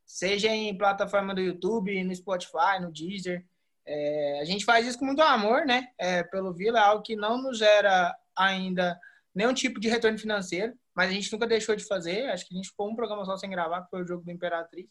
[0.04, 3.46] seja em plataforma do YouTube, no Spotify, no Deezer.
[3.86, 5.88] É, a gente faz isso com muito amor, né?
[5.98, 8.98] É, pelo Vila, é algo que não nos gera ainda
[9.34, 12.28] nenhum tipo de retorno financeiro, mas a gente nunca deixou de fazer.
[12.30, 14.30] Acho que a gente ficou um programa só sem gravar, que foi o jogo do
[14.30, 14.88] Imperatriz.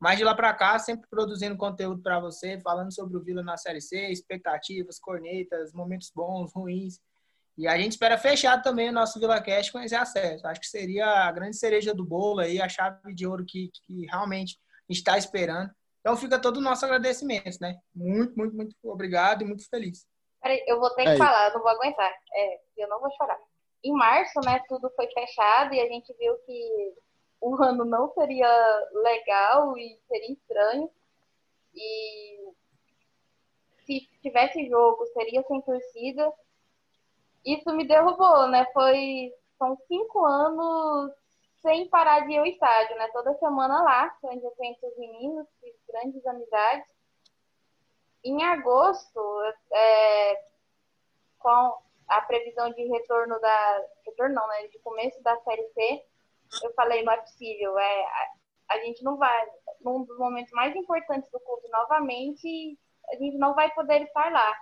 [0.00, 3.56] Mas de lá para cá, sempre produzindo conteúdo para você, falando sobre o Vila na
[3.56, 6.98] Série C, expectativas, cornetas, momentos bons, ruins.
[7.56, 10.46] E a gente espera fechar também o nosso VilaCast com esse acesso.
[10.46, 14.06] Acho que seria a grande cereja do bolo aí, a chave de ouro que, que
[14.06, 15.70] realmente a gente está esperando.
[16.00, 17.76] Então fica todo o nosso agradecimento, né?
[17.94, 20.04] Muito, muito, muito obrigado e muito feliz.
[20.42, 21.18] Peraí, eu vou ter que Aí.
[21.18, 22.12] falar, eu não vou aguentar.
[22.34, 23.38] É, eu não vou chorar.
[23.84, 26.94] Em março, né, tudo foi fechado e a gente viu que
[27.40, 28.48] o ano não seria
[28.92, 30.90] legal e seria estranho.
[31.74, 32.52] E
[33.84, 36.32] se tivesse jogo, seria sem torcida.
[37.44, 38.64] Isso me derrubou, né?
[38.72, 41.12] Foi são cinco anos
[41.60, 43.08] sem parar de ir ao estádio, né?
[43.12, 46.92] Toda semana lá, onde eu conheço os meninos, fiz grandes amizades.
[48.24, 49.20] Em agosto,
[49.72, 50.44] é,
[51.38, 53.84] com a previsão de retorno da.
[54.06, 54.66] Retorno não, né?
[54.68, 56.02] De começo da série C,
[56.62, 57.78] eu falei, não é possível.
[57.78, 58.32] É, a,
[58.70, 59.46] a gente não vai.
[59.80, 62.78] Num dos momentos mais importantes do clube novamente,
[63.10, 64.56] a gente não vai poder estar lá.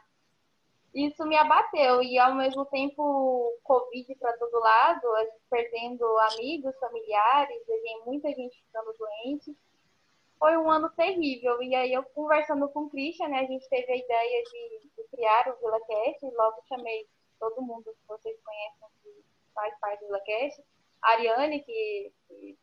[0.95, 5.07] Isso me abateu e ao mesmo tempo Covid para todo lado,
[5.49, 7.63] perdendo amigos, familiares,
[8.05, 9.57] muita gente ficando doente.
[10.37, 11.63] Foi um ano terrível.
[11.63, 15.09] E aí eu conversando com o Christian, né, a gente teve a ideia de, de
[15.11, 17.07] criaram o VilaCast e logo chamei
[17.41, 19.25] todo mundo que vocês conhecem que
[19.55, 20.63] faz parte do VilaCast.
[21.03, 22.59] A Ariane, que, que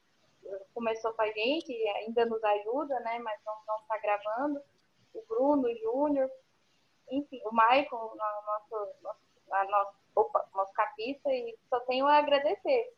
[0.74, 3.20] começou com a gente e ainda nos ajuda, né?
[3.20, 4.62] Mas não está gravando.
[5.14, 6.30] O Bruno, o Júnior,
[7.10, 9.20] enfim, o no- nosso, nosso,
[10.16, 12.94] nosso, nosso capista, e só tenho a agradecer.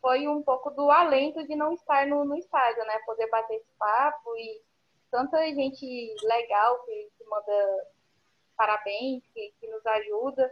[0.00, 2.98] Foi um pouco do alento de não estar no, no estádio, né?
[3.06, 4.62] Poder bater esse papo e
[5.10, 7.88] tanta gente legal que, que manda
[8.58, 10.50] parabéns, que, que nos ajuda.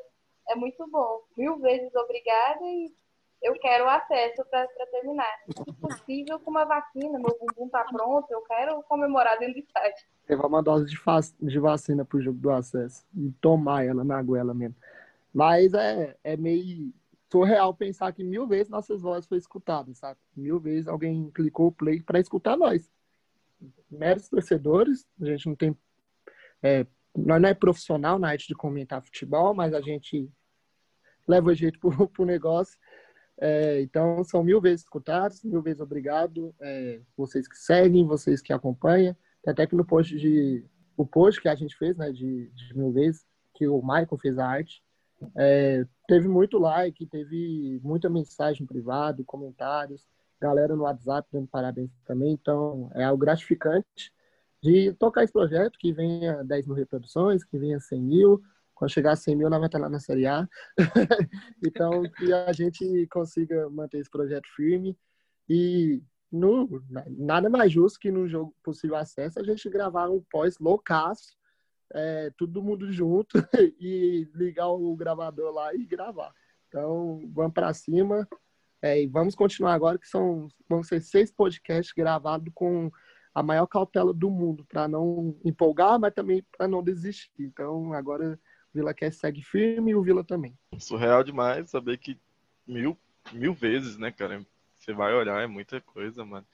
[0.49, 1.23] É muito bom.
[1.37, 2.95] Mil vezes obrigada e
[3.43, 5.31] eu quero acesso para terminar.
[5.49, 10.07] Se possível, com uma vacina, meu bumbum tá pronto, eu quero comemorar dentro do estádio.
[10.29, 10.97] levar uma dose de,
[11.43, 14.77] de vacina pro jogo do acesso e tomar ela na goela mesmo.
[15.35, 16.93] Mas é, é meio
[17.31, 20.19] surreal pensar que mil vezes nossas vozes foram escutadas, sabe?
[20.35, 22.91] Mil vezes alguém clicou o play para escutar nós.
[23.91, 25.77] Meros torcedores, a gente não tem.
[26.63, 26.87] É,
[27.17, 30.31] nós não é profissional na arte de comentar futebol, mas a gente
[31.27, 32.79] leva o jeito pro, pro negócio.
[33.39, 36.55] É, então, são mil vezes escutados, mil vezes obrigado.
[36.61, 39.17] É, vocês que seguem, vocês que acompanham.
[39.47, 40.65] Até que no post de.
[40.97, 44.39] O post que a gente fez, né, de, de mil vezes, que o Michael fez
[44.39, 44.83] a arte,
[45.37, 50.07] é, teve muito like, teve muita mensagem privada, comentários,
[50.41, 52.33] galera no WhatsApp dando parabéns também.
[52.33, 54.11] Então, é algo gratificante
[54.67, 58.43] de tocar esse projeto, que venha 10 mil reproduções, que venha 100 mil.
[58.75, 60.47] Quando chegar a 100 mil, nós vamos estar lá na Série A.
[61.65, 64.99] então, que a gente consiga manter esse projeto firme
[65.49, 66.03] e
[66.33, 66.83] no,
[67.17, 71.37] nada mais justo que no jogo possível acesso a gente gravar um pós loucaço,
[71.95, 73.39] é, todo mundo junto
[73.79, 76.35] e ligar o gravador lá e gravar.
[76.67, 78.29] Então, vamos para cima
[78.83, 82.91] é, e vamos continuar agora que são vão ser seis podcasts gravados com
[83.37, 87.31] a maior cautela do mundo para não empolgar, mas também para não desistir.
[87.39, 88.41] Então, agora
[88.73, 90.57] o Vila quer segue firme e o Vila também.
[90.79, 92.19] Surreal demais saber que
[92.67, 92.97] mil,
[93.35, 94.43] mil vezes, né, cara?
[94.75, 96.47] Você vai olhar, é muita coisa, mano.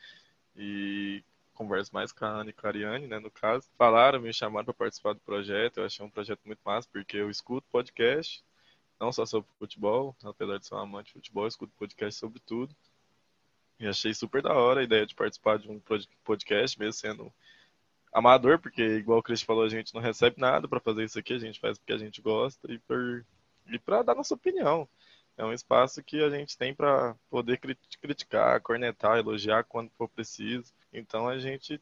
[0.57, 1.23] E
[1.55, 3.69] converso mais com a Ana e com a Ariane, né, no caso.
[3.79, 5.79] Falaram, me chamaram para participar do projeto.
[5.79, 8.43] Eu achei um projeto muito massa, porque eu escuto podcast,
[8.99, 12.41] não só sobre futebol, apesar de ser um amante de futebol, eu escuto podcast sobre
[12.41, 12.75] tudo.
[13.83, 17.33] E achei super da hora a ideia de participar de um pod- podcast, mesmo sendo
[18.13, 21.35] amador, porque, igual o Chris falou, a gente não recebe nada para fazer isso aqui,
[21.35, 23.27] a gente faz porque a gente gosta e, por,
[23.67, 24.89] e para dar nossa opinião.
[25.37, 30.09] É um espaço que a gente tem para poder cri- criticar, cornetar, elogiar quando for
[30.09, 30.73] preciso.
[30.93, 31.81] Então a gente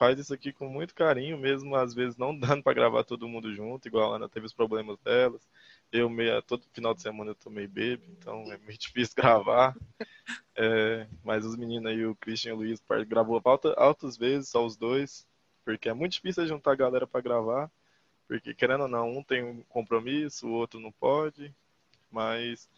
[0.00, 3.54] faz isso aqui com muito carinho, mesmo às vezes não dando para gravar todo mundo
[3.54, 5.46] junto, igual a Ana teve os problemas delas.
[5.92, 9.76] Eu meio, todo final de semana eu tô meio bebo, então é meio difícil gravar.
[10.56, 14.64] É, mas os meninos aí, o Christian e o Luiz, gravou alta- altas vezes, só
[14.64, 15.26] os dois,
[15.64, 17.70] porque é muito difícil juntar a galera para gravar,
[18.28, 21.54] porque querendo ou não, um tem um compromisso, o outro não pode,
[22.10, 22.68] mas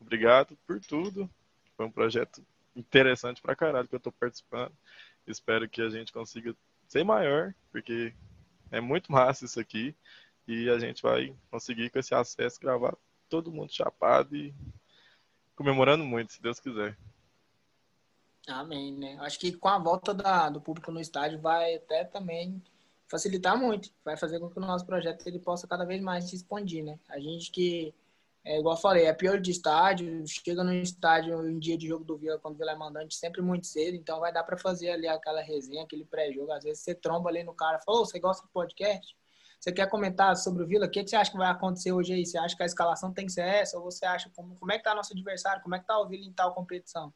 [0.00, 1.30] obrigado por tudo.
[1.76, 4.72] Foi um projeto interessante pra caralho que eu tô participando.
[5.26, 6.54] Espero que a gente consiga
[6.92, 8.14] ser maior, porque
[8.70, 9.96] é muito massa isso aqui.
[10.46, 12.96] E a gente vai conseguir com esse acesso gravar
[13.28, 14.54] todo mundo chapado e
[15.56, 16.96] comemorando muito, se Deus quiser.
[18.46, 19.16] Amém, né?
[19.20, 22.60] Acho que com a volta da, do público no estádio vai até também
[23.06, 23.90] facilitar muito.
[24.04, 26.98] Vai fazer com que o nosso projeto ele possa cada vez mais se expandir, né?
[27.08, 27.94] A gente que,
[28.44, 32.04] é, igual eu falei, é pior de estádio, chega no estádio em dia de jogo
[32.04, 34.90] do Vila, quando o Vila é mandante, sempre muito cedo, então vai dar para fazer
[34.90, 36.50] ali aquela resenha, aquele pré-jogo.
[36.50, 39.16] Às vezes você tromba ali no cara, falou, você gosta do podcast?
[39.60, 40.86] Você quer comentar sobre o Vila?
[40.86, 42.26] O que, que você acha que vai acontecer hoje aí?
[42.26, 43.78] Você acha que a escalação tem que ser essa?
[43.78, 45.62] Ou você acha como, como é que tá nosso adversário?
[45.62, 47.14] Como é que tá o Vila em tal competição?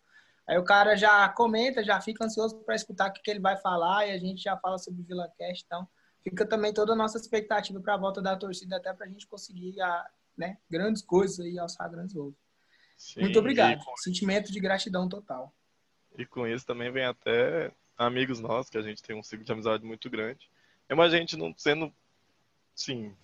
[0.48, 3.56] Aí o cara já comenta, já fica ansioso para escutar o que, que ele vai
[3.56, 5.88] falar e a gente já fala sobre o Vila Cast, então
[6.22, 9.26] fica também toda a nossa expectativa para a volta da torcida até para a gente
[9.26, 10.06] conseguir a,
[10.36, 12.34] né, grandes coisas e alçar grandes voos.
[12.96, 13.82] Sim, Muito obrigado.
[13.84, 15.54] com- Sentimento de gratidão total.
[16.16, 19.52] E com isso também vem até amigos nossos, que a gente tem um ciclo de
[19.52, 20.50] amizade muito grande.
[20.88, 21.92] Mesmo a gente não sendo,
[22.74, 23.14] sim,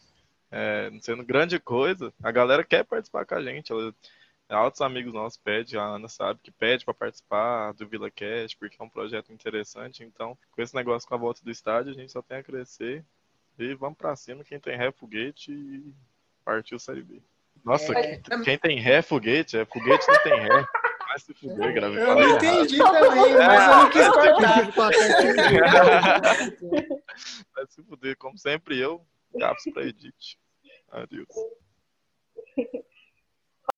[0.51, 3.73] é, não sendo grande coisa, a galera quer participar com a gente.
[3.73, 3.95] Ela,
[4.49, 8.77] altos amigos nossos pedem, a Ana sabe que pede para participar do Vila Cast, porque
[8.79, 10.05] é um projeto interessante.
[10.05, 13.03] Então, com esse negócio com a volta do estádio, a gente só tem a crescer.
[13.59, 15.95] E vamos para cima, quem tem ré, foguete e
[16.45, 17.23] partiu Série B.
[17.65, 20.67] Nossa, É, quem, quem tem ré, foguete, é foguete não tem ré.
[21.09, 21.97] Vai se fuder, grave.
[21.97, 22.45] Eu não errado.
[22.45, 24.73] entendi também, mas eu não quis cortar.
[27.55, 30.37] Vai se fuder, como sempre eu, gaps pra Edith.
[30.91, 31.29] Adeus.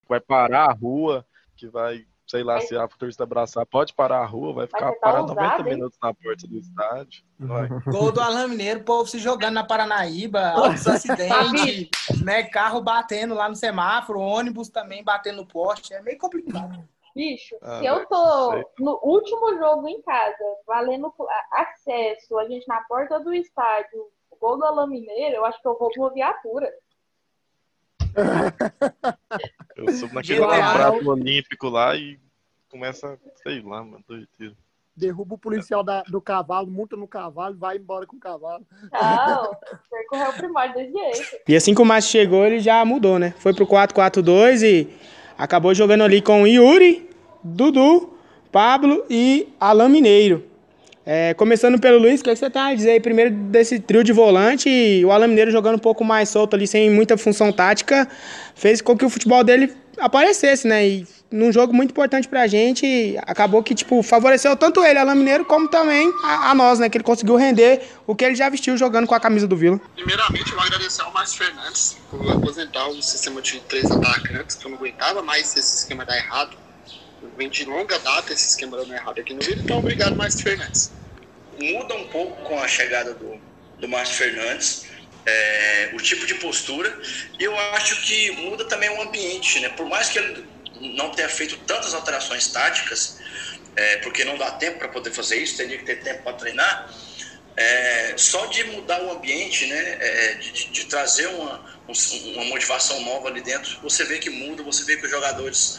[0.09, 4.27] Vai parar a rua, que vai sei lá, se a torcida abraçar, pode parar a
[4.27, 5.77] rua, vai ficar tá parado ousado, 90 hein?
[5.77, 7.23] minutos na porta do estádio.
[7.39, 7.69] Vai.
[7.87, 11.89] Gol do Alain Mineiro, o povo se jogando na Paranaíba, altos acidentes,
[12.25, 12.43] né?
[12.43, 15.95] Carro batendo lá no semáforo, ônibus também batendo no poste.
[15.95, 16.83] É meio complicado.
[17.15, 18.65] Bicho, Ah, se eu tô sei.
[18.81, 21.15] no último jogo em casa, valendo
[21.53, 25.69] acesso, a gente na porta do estádio, o gol do Alain Mineiro, eu acho que
[25.69, 26.69] eu vou com uma viatura.
[29.77, 32.17] Eu subo naquele prato olímpico lá e
[32.79, 34.57] começa, sei lá, mano, doideira.
[34.97, 38.65] Derruba o policial da- do cavalo, monta no cavalo e vai embora com o cavalo.
[38.93, 39.57] Não,
[39.91, 41.43] percorreu o primário desse jeito.
[41.49, 43.33] E assim que o Márcio chegou, ele já mudou, né?
[43.39, 44.89] Foi pro 4-4-2 e
[45.39, 47.09] acabou jogando ali com Yuri,
[47.45, 48.13] Dudu,
[48.51, 50.45] Pablo e Alain Mineiro.
[51.07, 54.13] É, começando pelo Luiz, o que você tem a dizer aí primeiro desse trio de
[54.13, 58.09] volante o Alain Mineiro jogando um pouco mais solto ali, sem muita função tática,
[58.55, 60.87] fez com que o futebol dele aparecesse, né?
[60.87, 65.45] E num jogo muito importante pra gente, acabou que, tipo, favoreceu tanto ele, Alain Mineiro,
[65.45, 66.89] como também a, a nós, né?
[66.89, 69.81] Que ele conseguiu render o que ele já vestiu jogando com a camisa do Vila.
[69.95, 74.65] Primeiramente, eu vou agradecer ao Márcio Fernandes por aposentar o sistema de três atacantes, que
[74.65, 76.64] eu não aguentava mais se esse esquema dar errado.
[77.37, 80.93] Vem de longa data esse esquema dando errado aqui no Vila, então obrigado, Márcio Fernandes.
[81.59, 83.41] muda um pouco com a chegada do,
[83.79, 84.87] do Márcio Fernandes,
[85.27, 87.01] é, o tipo de postura,
[87.39, 89.69] e eu acho que muda também o ambiente, né?
[89.71, 90.47] Por mais que ele
[90.97, 93.19] não tenha feito tantas alterações táticas,
[93.77, 96.95] é, porque não dá tempo para poder fazer isso, teria que ter tempo para treinar,
[97.57, 99.77] é, só de mudar o ambiente, né?
[100.01, 104.63] É, de, de- trazer uma, um- uma motivação nova ali dentro, você vê que muda,
[104.63, 105.79] você vê que os jogadores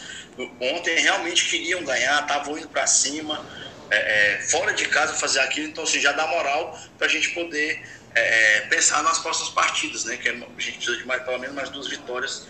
[0.61, 3.45] ontem realmente queriam ganhar, estavam indo para cima,
[3.91, 7.30] é, é, fora de casa fazer aquilo, então assim, já dá moral para a gente
[7.30, 7.82] poder
[8.15, 10.17] é, é, pensar nas próximas partidas, né?
[10.17, 12.45] Que a gente precisa de mais, pelo menos mais duas vitórias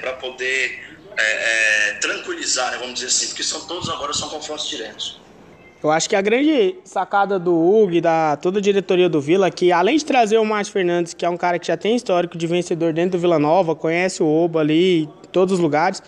[0.00, 0.80] para poder
[2.00, 5.29] tranquilizar, né, vamos dizer assim, porque são todos agora são confrontos diretos.
[5.82, 9.46] Eu acho que a grande sacada do Hugo e da toda a diretoria do Vila,
[9.46, 11.96] é que além de trazer o Márcio Fernandes, que é um cara que já tem
[11.96, 16.02] histórico de vencedor dentro do Vila Nova, conhece o Oba ali, todos os lugares,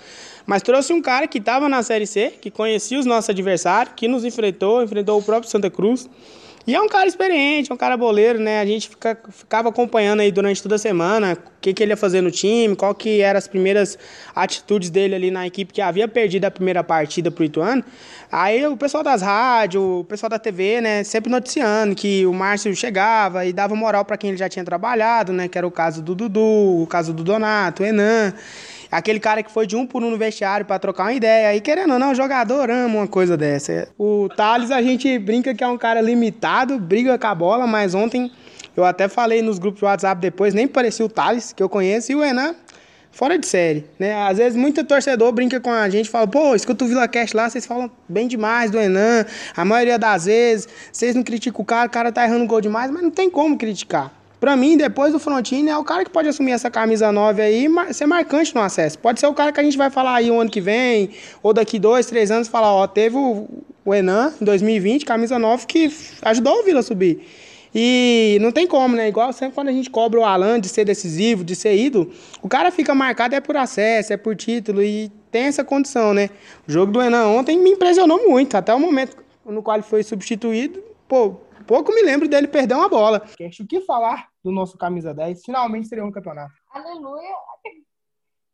[0.45, 4.07] mas trouxe um cara que estava na Série C, que conhecia os nossos adversários, que
[4.07, 6.07] nos enfrentou, enfrentou o próprio Santa Cruz.
[6.65, 8.61] E é um cara experiente, é um cara boleiro, né?
[8.61, 11.97] A gente fica- ficava acompanhando aí durante toda a semana o que, que ele ia
[11.97, 13.99] fazer no time, qual que eram as primeiras
[14.35, 17.85] atitudes dele ali na equipe que havia perdido a primeira partida pro Ituano.
[18.31, 22.75] Aí o pessoal das rádios, o pessoal da TV, né, sempre noticiando que o Márcio
[22.77, 26.01] chegava e dava moral para quem ele já tinha trabalhado, né, que era o caso
[26.01, 28.33] do Dudu, o caso do Donato, o Enan.
[28.93, 31.49] Aquele cara que foi de um por um no vestiário pra trocar uma ideia.
[31.49, 33.89] Aí, querendo ou não, o jogador ama uma coisa dessa.
[33.99, 37.95] O Thales, a gente brinca que é um cara limitado, briga com a bola, mas
[37.95, 38.31] ontem
[38.77, 42.13] eu até falei nos grupos de WhatsApp depois, nem parecia o Thales, que eu conheço,
[42.13, 42.55] e o Enan,
[43.11, 44.27] fora de série, né?
[44.27, 47.65] Às vezes muito torcedor brinca com a gente, fala, pô, escuta o VilaCast lá, vocês
[47.65, 49.25] falam bem demais do Enan.
[49.57, 52.91] A maioria das vezes, vocês não criticam o cara, o cara tá errando gol demais,
[52.91, 54.13] mas não tem como criticar.
[54.43, 57.69] Pra mim, depois do Frontini, é o cara que pode assumir essa camisa 9 aí
[57.89, 58.99] e ser marcante no acesso.
[58.99, 61.11] Pode ser o cara que a gente vai falar aí o ano que vem,
[61.45, 63.47] ou daqui dois, três anos, falar, ó, teve o,
[63.87, 67.25] Enan em 2020, camisa 9, que ajudou o Vila a subir.
[67.73, 69.07] E não tem como, né?
[69.07, 72.11] Igual sempre quando a gente cobra o Alan de ser decisivo, de ser ídolo,
[72.43, 76.31] o cara fica marcado é por acesso, é por título e tem essa condição, né?
[76.67, 79.17] O jogo do Enan ontem me impressionou muito, até o momento
[79.47, 83.23] no qual ele foi substituído, pô, pouco me lembro dele perder uma bola.
[83.61, 85.45] O que falar do nosso camisa 10?
[85.45, 86.53] Finalmente seria um campeonato.
[86.71, 87.35] Aleluia.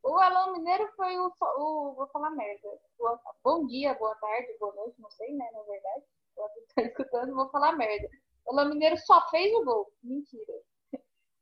[0.03, 1.27] O Alão Mineiro foi o,
[1.59, 1.95] o.
[1.95, 2.69] Vou falar merda.
[2.99, 5.45] Boa- Bom dia, boa tarde, boa noite, não sei, né?
[5.53, 6.05] Na verdade.
[6.37, 8.09] Você tá escutando, vou falar merda.
[8.47, 9.93] O Alão Mineiro só fez o gol.
[10.03, 10.55] Mentira.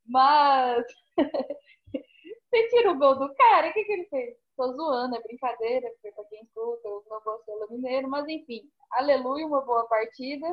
[0.07, 0.85] Mas.
[2.49, 4.37] Você tira o gol do cara, o que, que ele fez?
[4.57, 8.63] Tô zoando, é brincadeira, porque pra quem escuta, eu não gosto do Mineiro, mas enfim.
[8.93, 10.47] Aleluia, uma boa partida.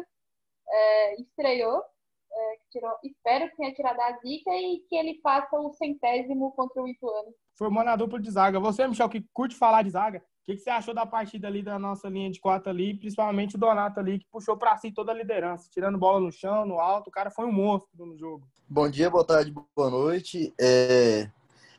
[0.70, 1.84] É, estreou.
[2.32, 6.82] é, tirou, espero que tenha tirado a zica e que ele faça o centésimo contra
[6.82, 7.34] o Ituano.
[7.55, 8.59] Formando a dupla de zaga.
[8.59, 11.61] Você, Michel, que curte falar de zaga, o que, que você achou da partida ali
[11.61, 15.11] da nossa linha de quatro ali, principalmente o Donato ali, que puxou pra si toda
[15.11, 18.45] a liderança, tirando bola no chão, no alto, o cara foi um monstro no jogo.
[18.68, 20.53] Bom dia, boa tarde, boa noite.
[20.59, 21.30] É,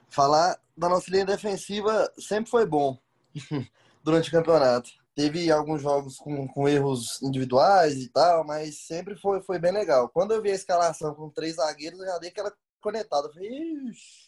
[0.08, 2.96] falar da nossa linha defensiva sempre foi bom
[4.02, 5.03] durante o campeonato.
[5.14, 10.08] Teve alguns jogos com, com erros individuais e tal, mas sempre foi, foi bem legal.
[10.08, 13.32] Quando eu vi a escalação com três zagueiros, eu já dei aquela conectada.
[13.32, 13.50] Falei,
[13.90, 14.24] Ixi.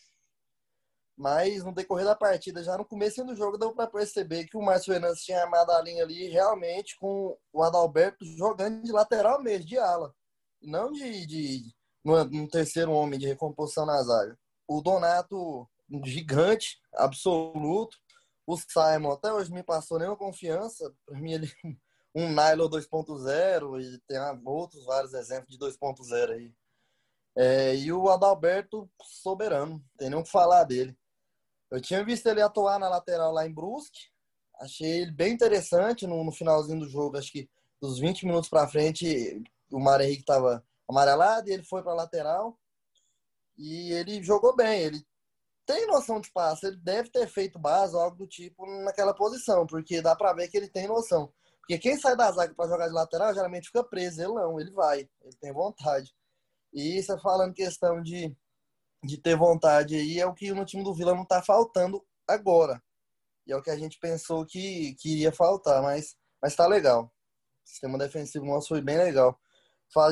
[1.16, 4.62] Mas no decorrer da partida, já no começo do jogo, deu para perceber que o
[4.62, 9.64] Márcio Fernandes tinha armado a linha ali realmente com o Adalberto jogando de lateral mesmo,
[9.64, 10.14] de ala.
[10.60, 11.74] Não de, de
[12.04, 14.38] no terceiro homem de recomposição na zaga.
[14.68, 17.96] O Donato, um gigante, absoluto.
[18.46, 20.94] O Simon até hoje me passou nenhuma confiança.
[21.04, 21.52] Para mim, ele
[22.14, 26.54] um Nylon 2.0 e tem outros vários exemplos de 2.0 aí.
[27.36, 30.96] É, e o Adalberto soberano, tem nem o que falar dele.
[31.70, 34.08] Eu tinha visto ele atuar na lateral lá em Brusque,
[34.58, 38.68] achei ele bem interessante no, no finalzinho do jogo, acho que dos 20 minutos para
[38.68, 42.58] frente, o Mário Henrique estava amarelado e ele foi para lateral.
[43.58, 45.06] E ele jogou bem, ele
[45.66, 49.66] tem noção de passe, ele deve ter feito base ou algo do tipo naquela posição,
[49.66, 51.32] porque dá para ver que ele tem noção.
[51.58, 54.70] Porque quem sai da zaga para jogar de lateral geralmente fica preso, ele não, ele
[54.70, 56.14] vai, ele tem vontade.
[56.72, 58.34] E você falando questão de,
[59.02, 62.80] de ter vontade aí, é o que no time do Vila não está faltando agora.
[63.44, 67.12] E é o que a gente pensou que, que iria faltar, mas, mas tá legal.
[67.64, 69.36] O sistema defensivo nosso foi bem legal.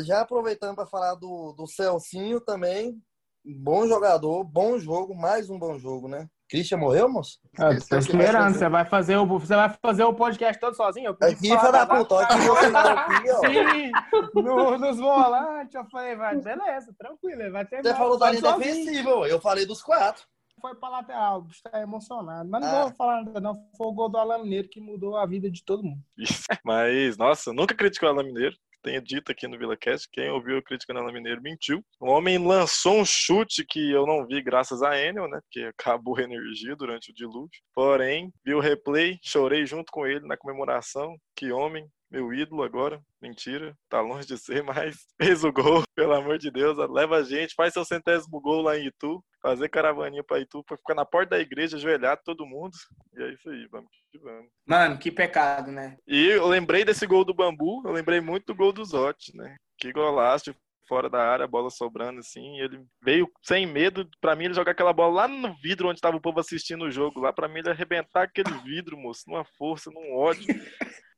[0.04, 3.00] Já aproveitando para falar do, do Celcinho também,
[3.44, 6.28] bom jogador, bom jogo, mais um bom jogo, né?
[6.48, 7.38] Christian morreu, moço?
[7.58, 8.54] Ah, tô esperando.
[8.54, 11.16] Você vai fazer o, você vai fazer o podcast todo sozinho?
[11.20, 13.40] Eu aqui, filha da puta, aqui ó.
[13.40, 13.90] Sim,
[14.34, 15.74] no, nos volantes.
[15.74, 17.40] Eu falei, vai, beleza, tranquilo.
[17.42, 20.22] Ele vai ter Você falou da linha defensiva, eu falei dos quatro.
[20.60, 22.48] Foi pra lateral, o bicho tá emocionado.
[22.48, 22.82] Mas não Ah.
[22.84, 23.54] vou falar nada, não.
[23.76, 26.00] Foi o gol do Alan Mineiro que mudou a vida de todo mundo.
[26.64, 28.54] Mas, nossa, nunca criticou o Alan Mineiro.
[28.84, 31.82] Tenho dito aqui no VilaCast, quem ouviu criticando o Alan Mineiro mentiu.
[31.98, 35.40] O homem lançou um chute que eu não vi graças a Enel, né?
[35.40, 37.48] Porque acabou a energia durante o dilúvio.
[37.74, 41.16] Porém, vi o replay, chorei junto com ele na comemoração.
[41.34, 43.02] Que homem, meu ídolo agora.
[43.20, 46.78] Mentira, tá longe de ser, mas fez o gol, pelo amor de Deus.
[46.90, 49.22] Leva a gente, faz seu centésimo gol lá em Itu.
[49.42, 52.72] Fazer caravaninha pra Itu, pra ficar na porta da igreja, ajoelhado todo mundo.
[53.14, 54.48] E é isso aí, vamos que vamos.
[54.64, 55.96] Mano, que pecado, né?
[56.06, 59.56] E eu lembrei desse gol do Bambu, eu lembrei muito do gol do Zotti, né?
[59.76, 60.54] Que golaço
[60.86, 64.54] fora da área, a bola sobrando assim, e ele veio sem medo, pra mim ele
[64.54, 67.48] jogar aquela bola lá no vidro onde tava o povo assistindo o jogo, lá pra
[67.48, 70.44] mim ele arrebentar aquele vidro, moço, numa força, num ódio.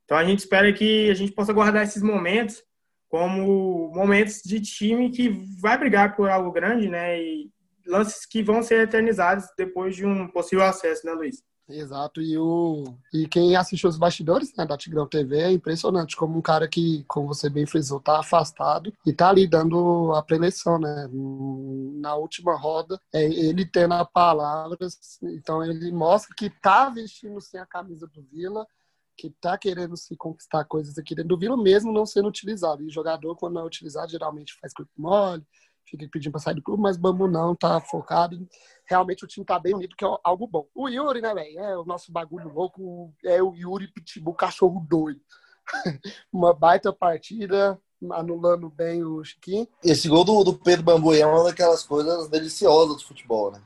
[0.07, 2.63] Então a gente espera que a gente possa guardar esses momentos
[3.09, 5.29] como momentos de time que
[5.61, 7.21] vai brigar por algo grande, né?
[7.21, 7.51] E
[7.85, 11.43] lances que vão ser eternizados depois de um possível acesso, né, Luiz?
[11.69, 16.37] Exato, e, o, e quem assistiu os bastidores né, da Tigrão TV é impressionante como
[16.37, 20.79] um cara que, como você bem frisou, tá afastado e tá ali dando a preleção,
[20.79, 21.09] né?
[21.99, 24.77] Na última roda, é ele tendo a palavra,
[25.23, 28.65] então ele mostra que tá vestindo sem a camisa do Vila,
[29.17, 32.83] que tá querendo se conquistar coisas aqui dentro do Vila, mesmo não sendo utilizado.
[32.83, 35.43] E jogador, quando não é utilizado, geralmente faz corpo mole,
[35.85, 38.47] fica pedindo para sair do clube, mas Bambu não, tá focado.
[38.85, 40.67] Realmente o time tá bem unido, que é algo bom.
[40.75, 41.59] O Yuri, né, velho?
[41.59, 45.21] É o nosso bagulho louco, é o Yuri Pitbull, cachorro doido.
[46.31, 47.79] Uma baita partida,
[48.11, 49.67] anulando bem o Chiquinho.
[49.83, 53.61] Esse gol do, do Pedro Bambu é uma daquelas coisas deliciosas do futebol, né?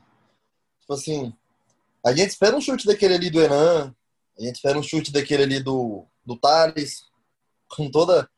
[0.80, 1.34] Tipo assim,
[2.04, 3.94] a gente espera um chute daquele ali do Enan,
[4.38, 7.02] a gente espera um chute daquele ali do, do Thales,
[7.68, 8.28] com toda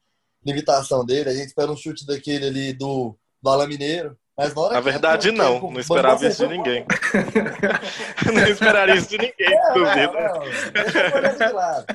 [0.45, 4.17] limitação dele, a gente espera um chute daquele ali do, do Alan Mineiro.
[4.37, 6.85] Mas na hora Na que- verdade, não, não esperava isso de ninguém.
[8.27, 10.13] não esperaria isso de ninguém, Não, duvido.
[10.13, 10.73] não, não.
[10.73, 11.87] Deixa a corneta de lado.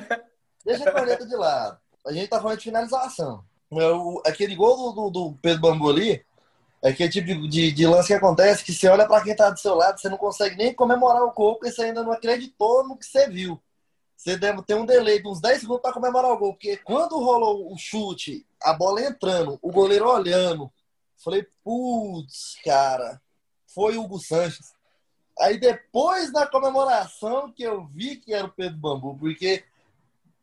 [0.64, 1.78] Deixa a corneta de lado.
[2.06, 3.44] A gente tá falando de finalização.
[4.24, 6.24] É Aquele gol do, do, do Pedro Bambu ali
[6.82, 9.50] é aquele tipo de, de, de lance que acontece que você olha pra quem tá
[9.50, 12.88] do seu lado, você não consegue nem comemorar o gol, porque você ainda não acreditou
[12.88, 13.60] no que você viu.
[14.20, 17.18] Você deve ter um delay de uns 10 segundos pra comemorar o gol, porque quando
[17.18, 20.70] rolou o chute, a bola entrando, o goleiro olhando,
[21.24, 23.18] falei, putz, cara,
[23.74, 24.74] foi o Hugo Sanches.
[25.38, 29.64] Aí depois da comemoração que eu vi que era o Pedro Bambu, porque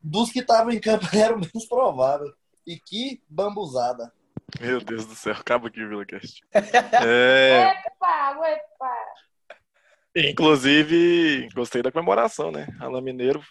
[0.01, 2.33] dos que estavam em campo era o menos provável.
[2.65, 4.11] E que bambuzada.
[4.59, 6.43] Meu Deus do céu, acaba aqui o VilaCast.
[7.05, 9.26] É, Epa, epa.
[10.17, 12.67] Inclusive, gostei da comemoração, né?
[12.79, 13.43] Alan Mineiro.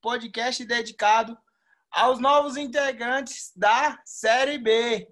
[0.00, 1.36] Podcast dedicado
[1.90, 5.06] aos novos integrantes da Série B.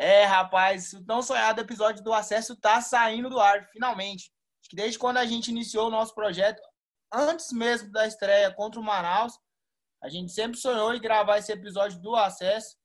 [0.00, 4.32] É, rapaz, o tão sonhado episódio do acesso tá saindo do ar, finalmente.
[4.60, 6.60] Acho que desde quando a gente iniciou o nosso projeto,
[7.12, 9.34] antes mesmo da estreia contra o Manaus,
[10.02, 12.76] a gente sempre sonhou em gravar esse episódio do acesso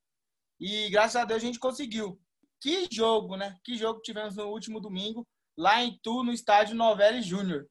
[0.60, 2.20] e graças a Deus a gente conseguiu.
[2.62, 3.56] Que jogo, né?
[3.64, 5.28] Que jogo tivemos no último domingo
[5.58, 7.68] lá em Tu, no estádio Novelli Júnior,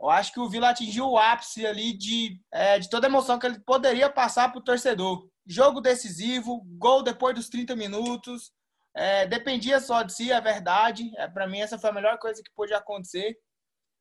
[0.00, 3.38] Eu acho que o Vila atingiu o ápice ali de, é, de toda a emoção
[3.38, 5.28] que ele poderia passar para o torcedor.
[5.46, 8.52] Jogo decisivo, gol depois dos 30 minutos.
[8.96, 11.10] É, dependia só de si, é verdade.
[11.16, 13.36] É, para mim, essa foi a melhor coisa que pôde acontecer.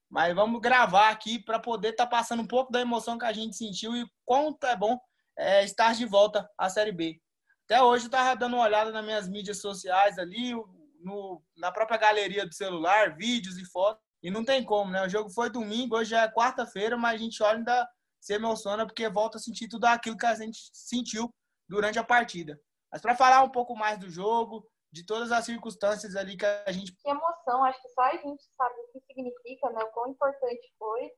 [0.09, 3.33] Mas vamos gravar aqui para poder estar tá passando um pouco da emoção que a
[3.33, 4.99] gente sentiu e quanto é bom
[5.37, 7.19] é, estar de volta à Série B.
[7.65, 10.53] Até hoje eu estava dando uma olhada nas minhas mídias sociais ali,
[10.99, 14.03] no, na própria galeria do celular, vídeos e fotos.
[14.21, 15.03] E não tem como, né?
[15.03, 17.89] O jogo foi domingo, hoje é quarta-feira, mas a gente olha ainda
[18.21, 21.33] se emociona porque volta a sentir tudo aquilo que a gente sentiu
[21.67, 22.57] durante a partida.
[22.91, 26.71] Mas para falar um pouco mais do jogo, de todas as circunstâncias ali que a
[26.71, 26.93] gente.
[26.93, 29.83] Que emoção, acho que só a gente sabe o que significa, né?
[29.83, 31.11] O quão importante foi.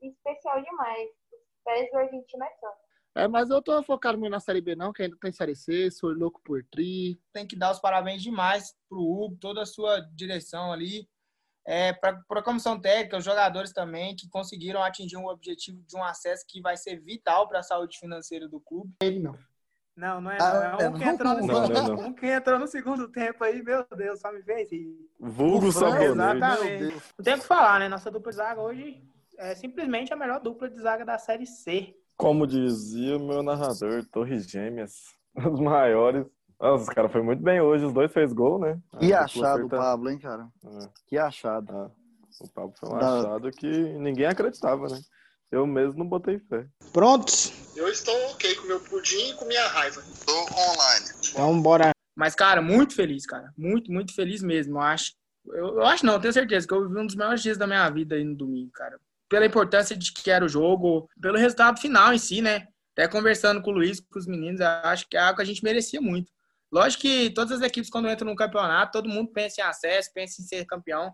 [0.00, 1.08] E especial demais.
[1.32, 2.86] Os pés do Argentina é tanto.
[3.16, 5.90] É, mas eu tô focado muito na Série B, não, que ainda tem Série C,
[5.90, 7.18] sou louco por tri.
[7.32, 11.08] Tem que dar os parabéns demais pro Hugo, toda a sua direção ali
[11.66, 16.04] é, para a comissão técnica, os jogadores também, que conseguiram atingir um objetivo de um
[16.04, 18.94] acesso que vai ser vital para a saúde financeira do clube.
[19.02, 19.36] Ele não.
[19.96, 20.80] Não, não é não.
[20.80, 22.06] É um, que entrou no segundo, não, não.
[22.06, 24.94] um que entrou no segundo tempo aí, meu Deus, só me fez rir.
[25.18, 26.04] Vulgo sabonete.
[26.12, 27.02] Exatamente.
[27.18, 27.88] Não tem o que falar, né?
[27.88, 29.02] Nossa dupla de zaga hoje
[29.38, 31.94] é simplesmente a melhor dupla de zaga da Série C.
[32.16, 36.26] Como dizia o meu narrador, Torres Gêmeas, os maiores
[36.58, 37.84] nossa, cara, foi muito bem hoje.
[37.84, 38.80] Os dois fez gol, né?
[38.98, 40.48] Que achado o Pablo, hein, cara?
[40.64, 40.88] É.
[41.06, 41.70] Que achado.
[41.70, 41.90] Ah,
[42.40, 43.20] o Pablo foi um da...
[43.20, 43.68] achado que
[43.98, 44.98] ninguém acreditava, né?
[45.50, 46.66] Eu mesmo não botei fé.
[46.92, 47.52] Prontos?
[47.76, 50.00] Eu estou ok com meu pudim e com minha raiva.
[50.00, 51.06] Estou online.
[51.30, 51.90] Então, bora.
[52.16, 53.52] Mas, cara, muito feliz, cara.
[53.56, 54.78] Muito, muito feliz mesmo.
[54.78, 55.12] Eu acho.
[55.46, 57.88] Eu, eu acho não, tenho certeza que eu vivi um dos melhores dias da minha
[57.90, 58.98] vida aí no domingo, cara.
[59.28, 62.66] Pela importância de que era o jogo, pelo resultado final em si, né?
[62.92, 65.62] Até conversando com o Luiz, com os meninos, acho que é algo que a gente
[65.62, 66.32] merecia muito.
[66.72, 70.40] Lógico que todas as equipes, quando entram no campeonato, todo mundo pensa em acesso, pensa
[70.40, 71.12] em ser campeão.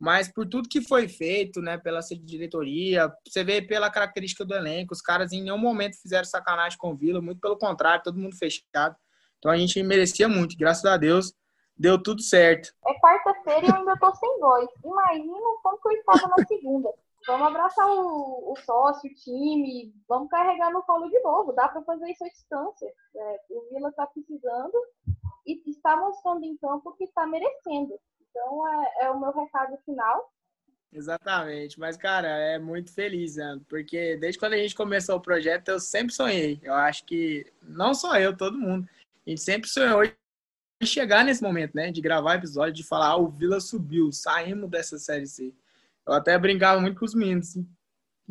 [0.00, 4.94] Mas por tudo que foi feito, né, pela diretoria, você vê pela característica do elenco,
[4.94, 8.34] os caras em nenhum momento fizeram sacanagem com o Vila, muito pelo contrário, todo mundo
[8.34, 8.96] fechado.
[9.38, 11.34] Então a gente merecia muito, graças a Deus
[11.80, 12.74] deu tudo certo.
[12.86, 14.68] É quarta-feira e eu ainda tô sem voz.
[14.84, 16.92] Imagina como que eu estava na segunda.
[17.26, 21.52] Vamos abraçar o, o, sócio, o time, vamos carregar no colo de novo.
[21.52, 22.92] Dá para fazer isso à distância.
[23.16, 24.74] É, o Vila está precisando
[25.46, 27.98] e está mostrando em campo que está merecendo.
[28.30, 30.32] Então é, é, o meu recado final.
[30.92, 33.60] Exatamente, mas cara, é muito feliz, né?
[33.68, 36.58] porque desde quando a gente começou o projeto eu sempre sonhei.
[36.62, 38.88] Eu acho que não só eu, todo mundo.
[39.24, 41.92] A gente sempre sonhou em chegar nesse momento, né?
[41.92, 45.54] De gravar episódio, de falar, ah, o Vila subiu, saímos dessa série C.
[46.06, 47.54] Eu até brincava muito com os meninos.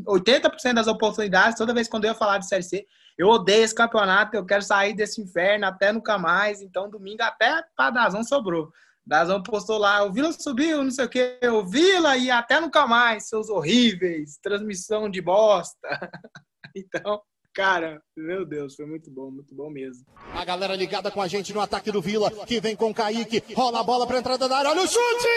[0.05, 0.73] 80% assim.
[0.73, 2.87] das oportunidades, toda vez quando eu ia falar de Série C,
[3.17, 6.61] eu odeio esse campeonato, eu quero sair desse inferno até nunca mais.
[6.61, 8.71] Então, domingo até para Dazão sobrou.
[9.09, 12.85] Dazão postou lá, o Vila subiu, não sei o quê, o Vila e até nunca
[12.85, 15.75] mais, seus horríveis, transmissão de bosta.
[16.77, 17.19] então,
[17.51, 20.05] cara, meu Deus, foi muito bom, muito bom mesmo.
[20.31, 23.43] A galera ligada com a gente no ataque do Vila, que vem com o Kaique,
[23.55, 25.27] rola a bola para entrada da área, olha o chute!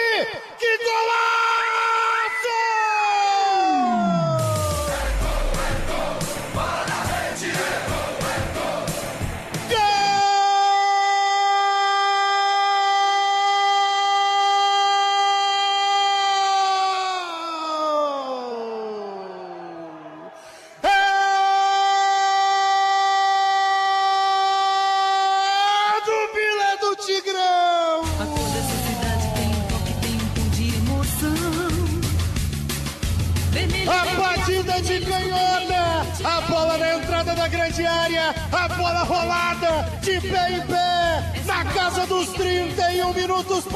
[0.59, 1.92] Que golaço!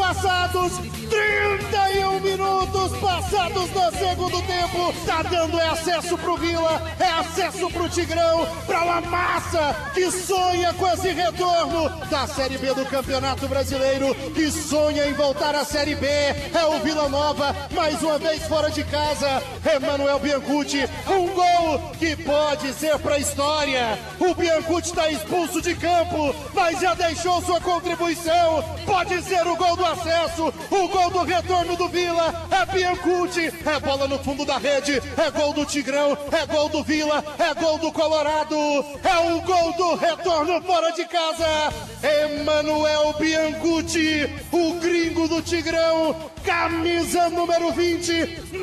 [0.08, 0.74] Passados.
[1.10, 4.94] 31 minutos passados no segundo tempo.
[5.06, 10.74] Tá dando é acesso pro Vila, é acesso pro Tigrão, pra uma massa que sonha
[10.74, 15.96] com esse retorno da Série B do Campeonato Brasileiro, que sonha em voltar à Série
[15.96, 16.08] B.
[16.08, 19.42] É o Vila Nova, mais uma vez fora de casa.
[19.66, 24.00] Emanuel Biancucci, um gol que pode ser pra história.
[24.20, 28.77] O Biancucci está expulso de campo, mas já deixou sua contribuição.
[28.98, 32.48] Pode ser o gol do acesso, o gol do retorno do Vila.
[32.50, 36.84] É Biancucci, é bola no fundo da rede, é gol do Tigrão, é gol do
[36.84, 41.46] Vila, é gol do Colorado, é o gol do retorno fora de casa.
[42.02, 48.12] Emanuel Biancucci, o gringo do Tigrão, camisa número 20,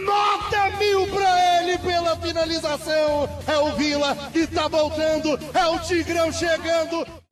[0.05, 3.29] nota mil pra ele pela finalização.
[3.47, 7.23] É o Vila que tá voltando, é o Tigrão chegando.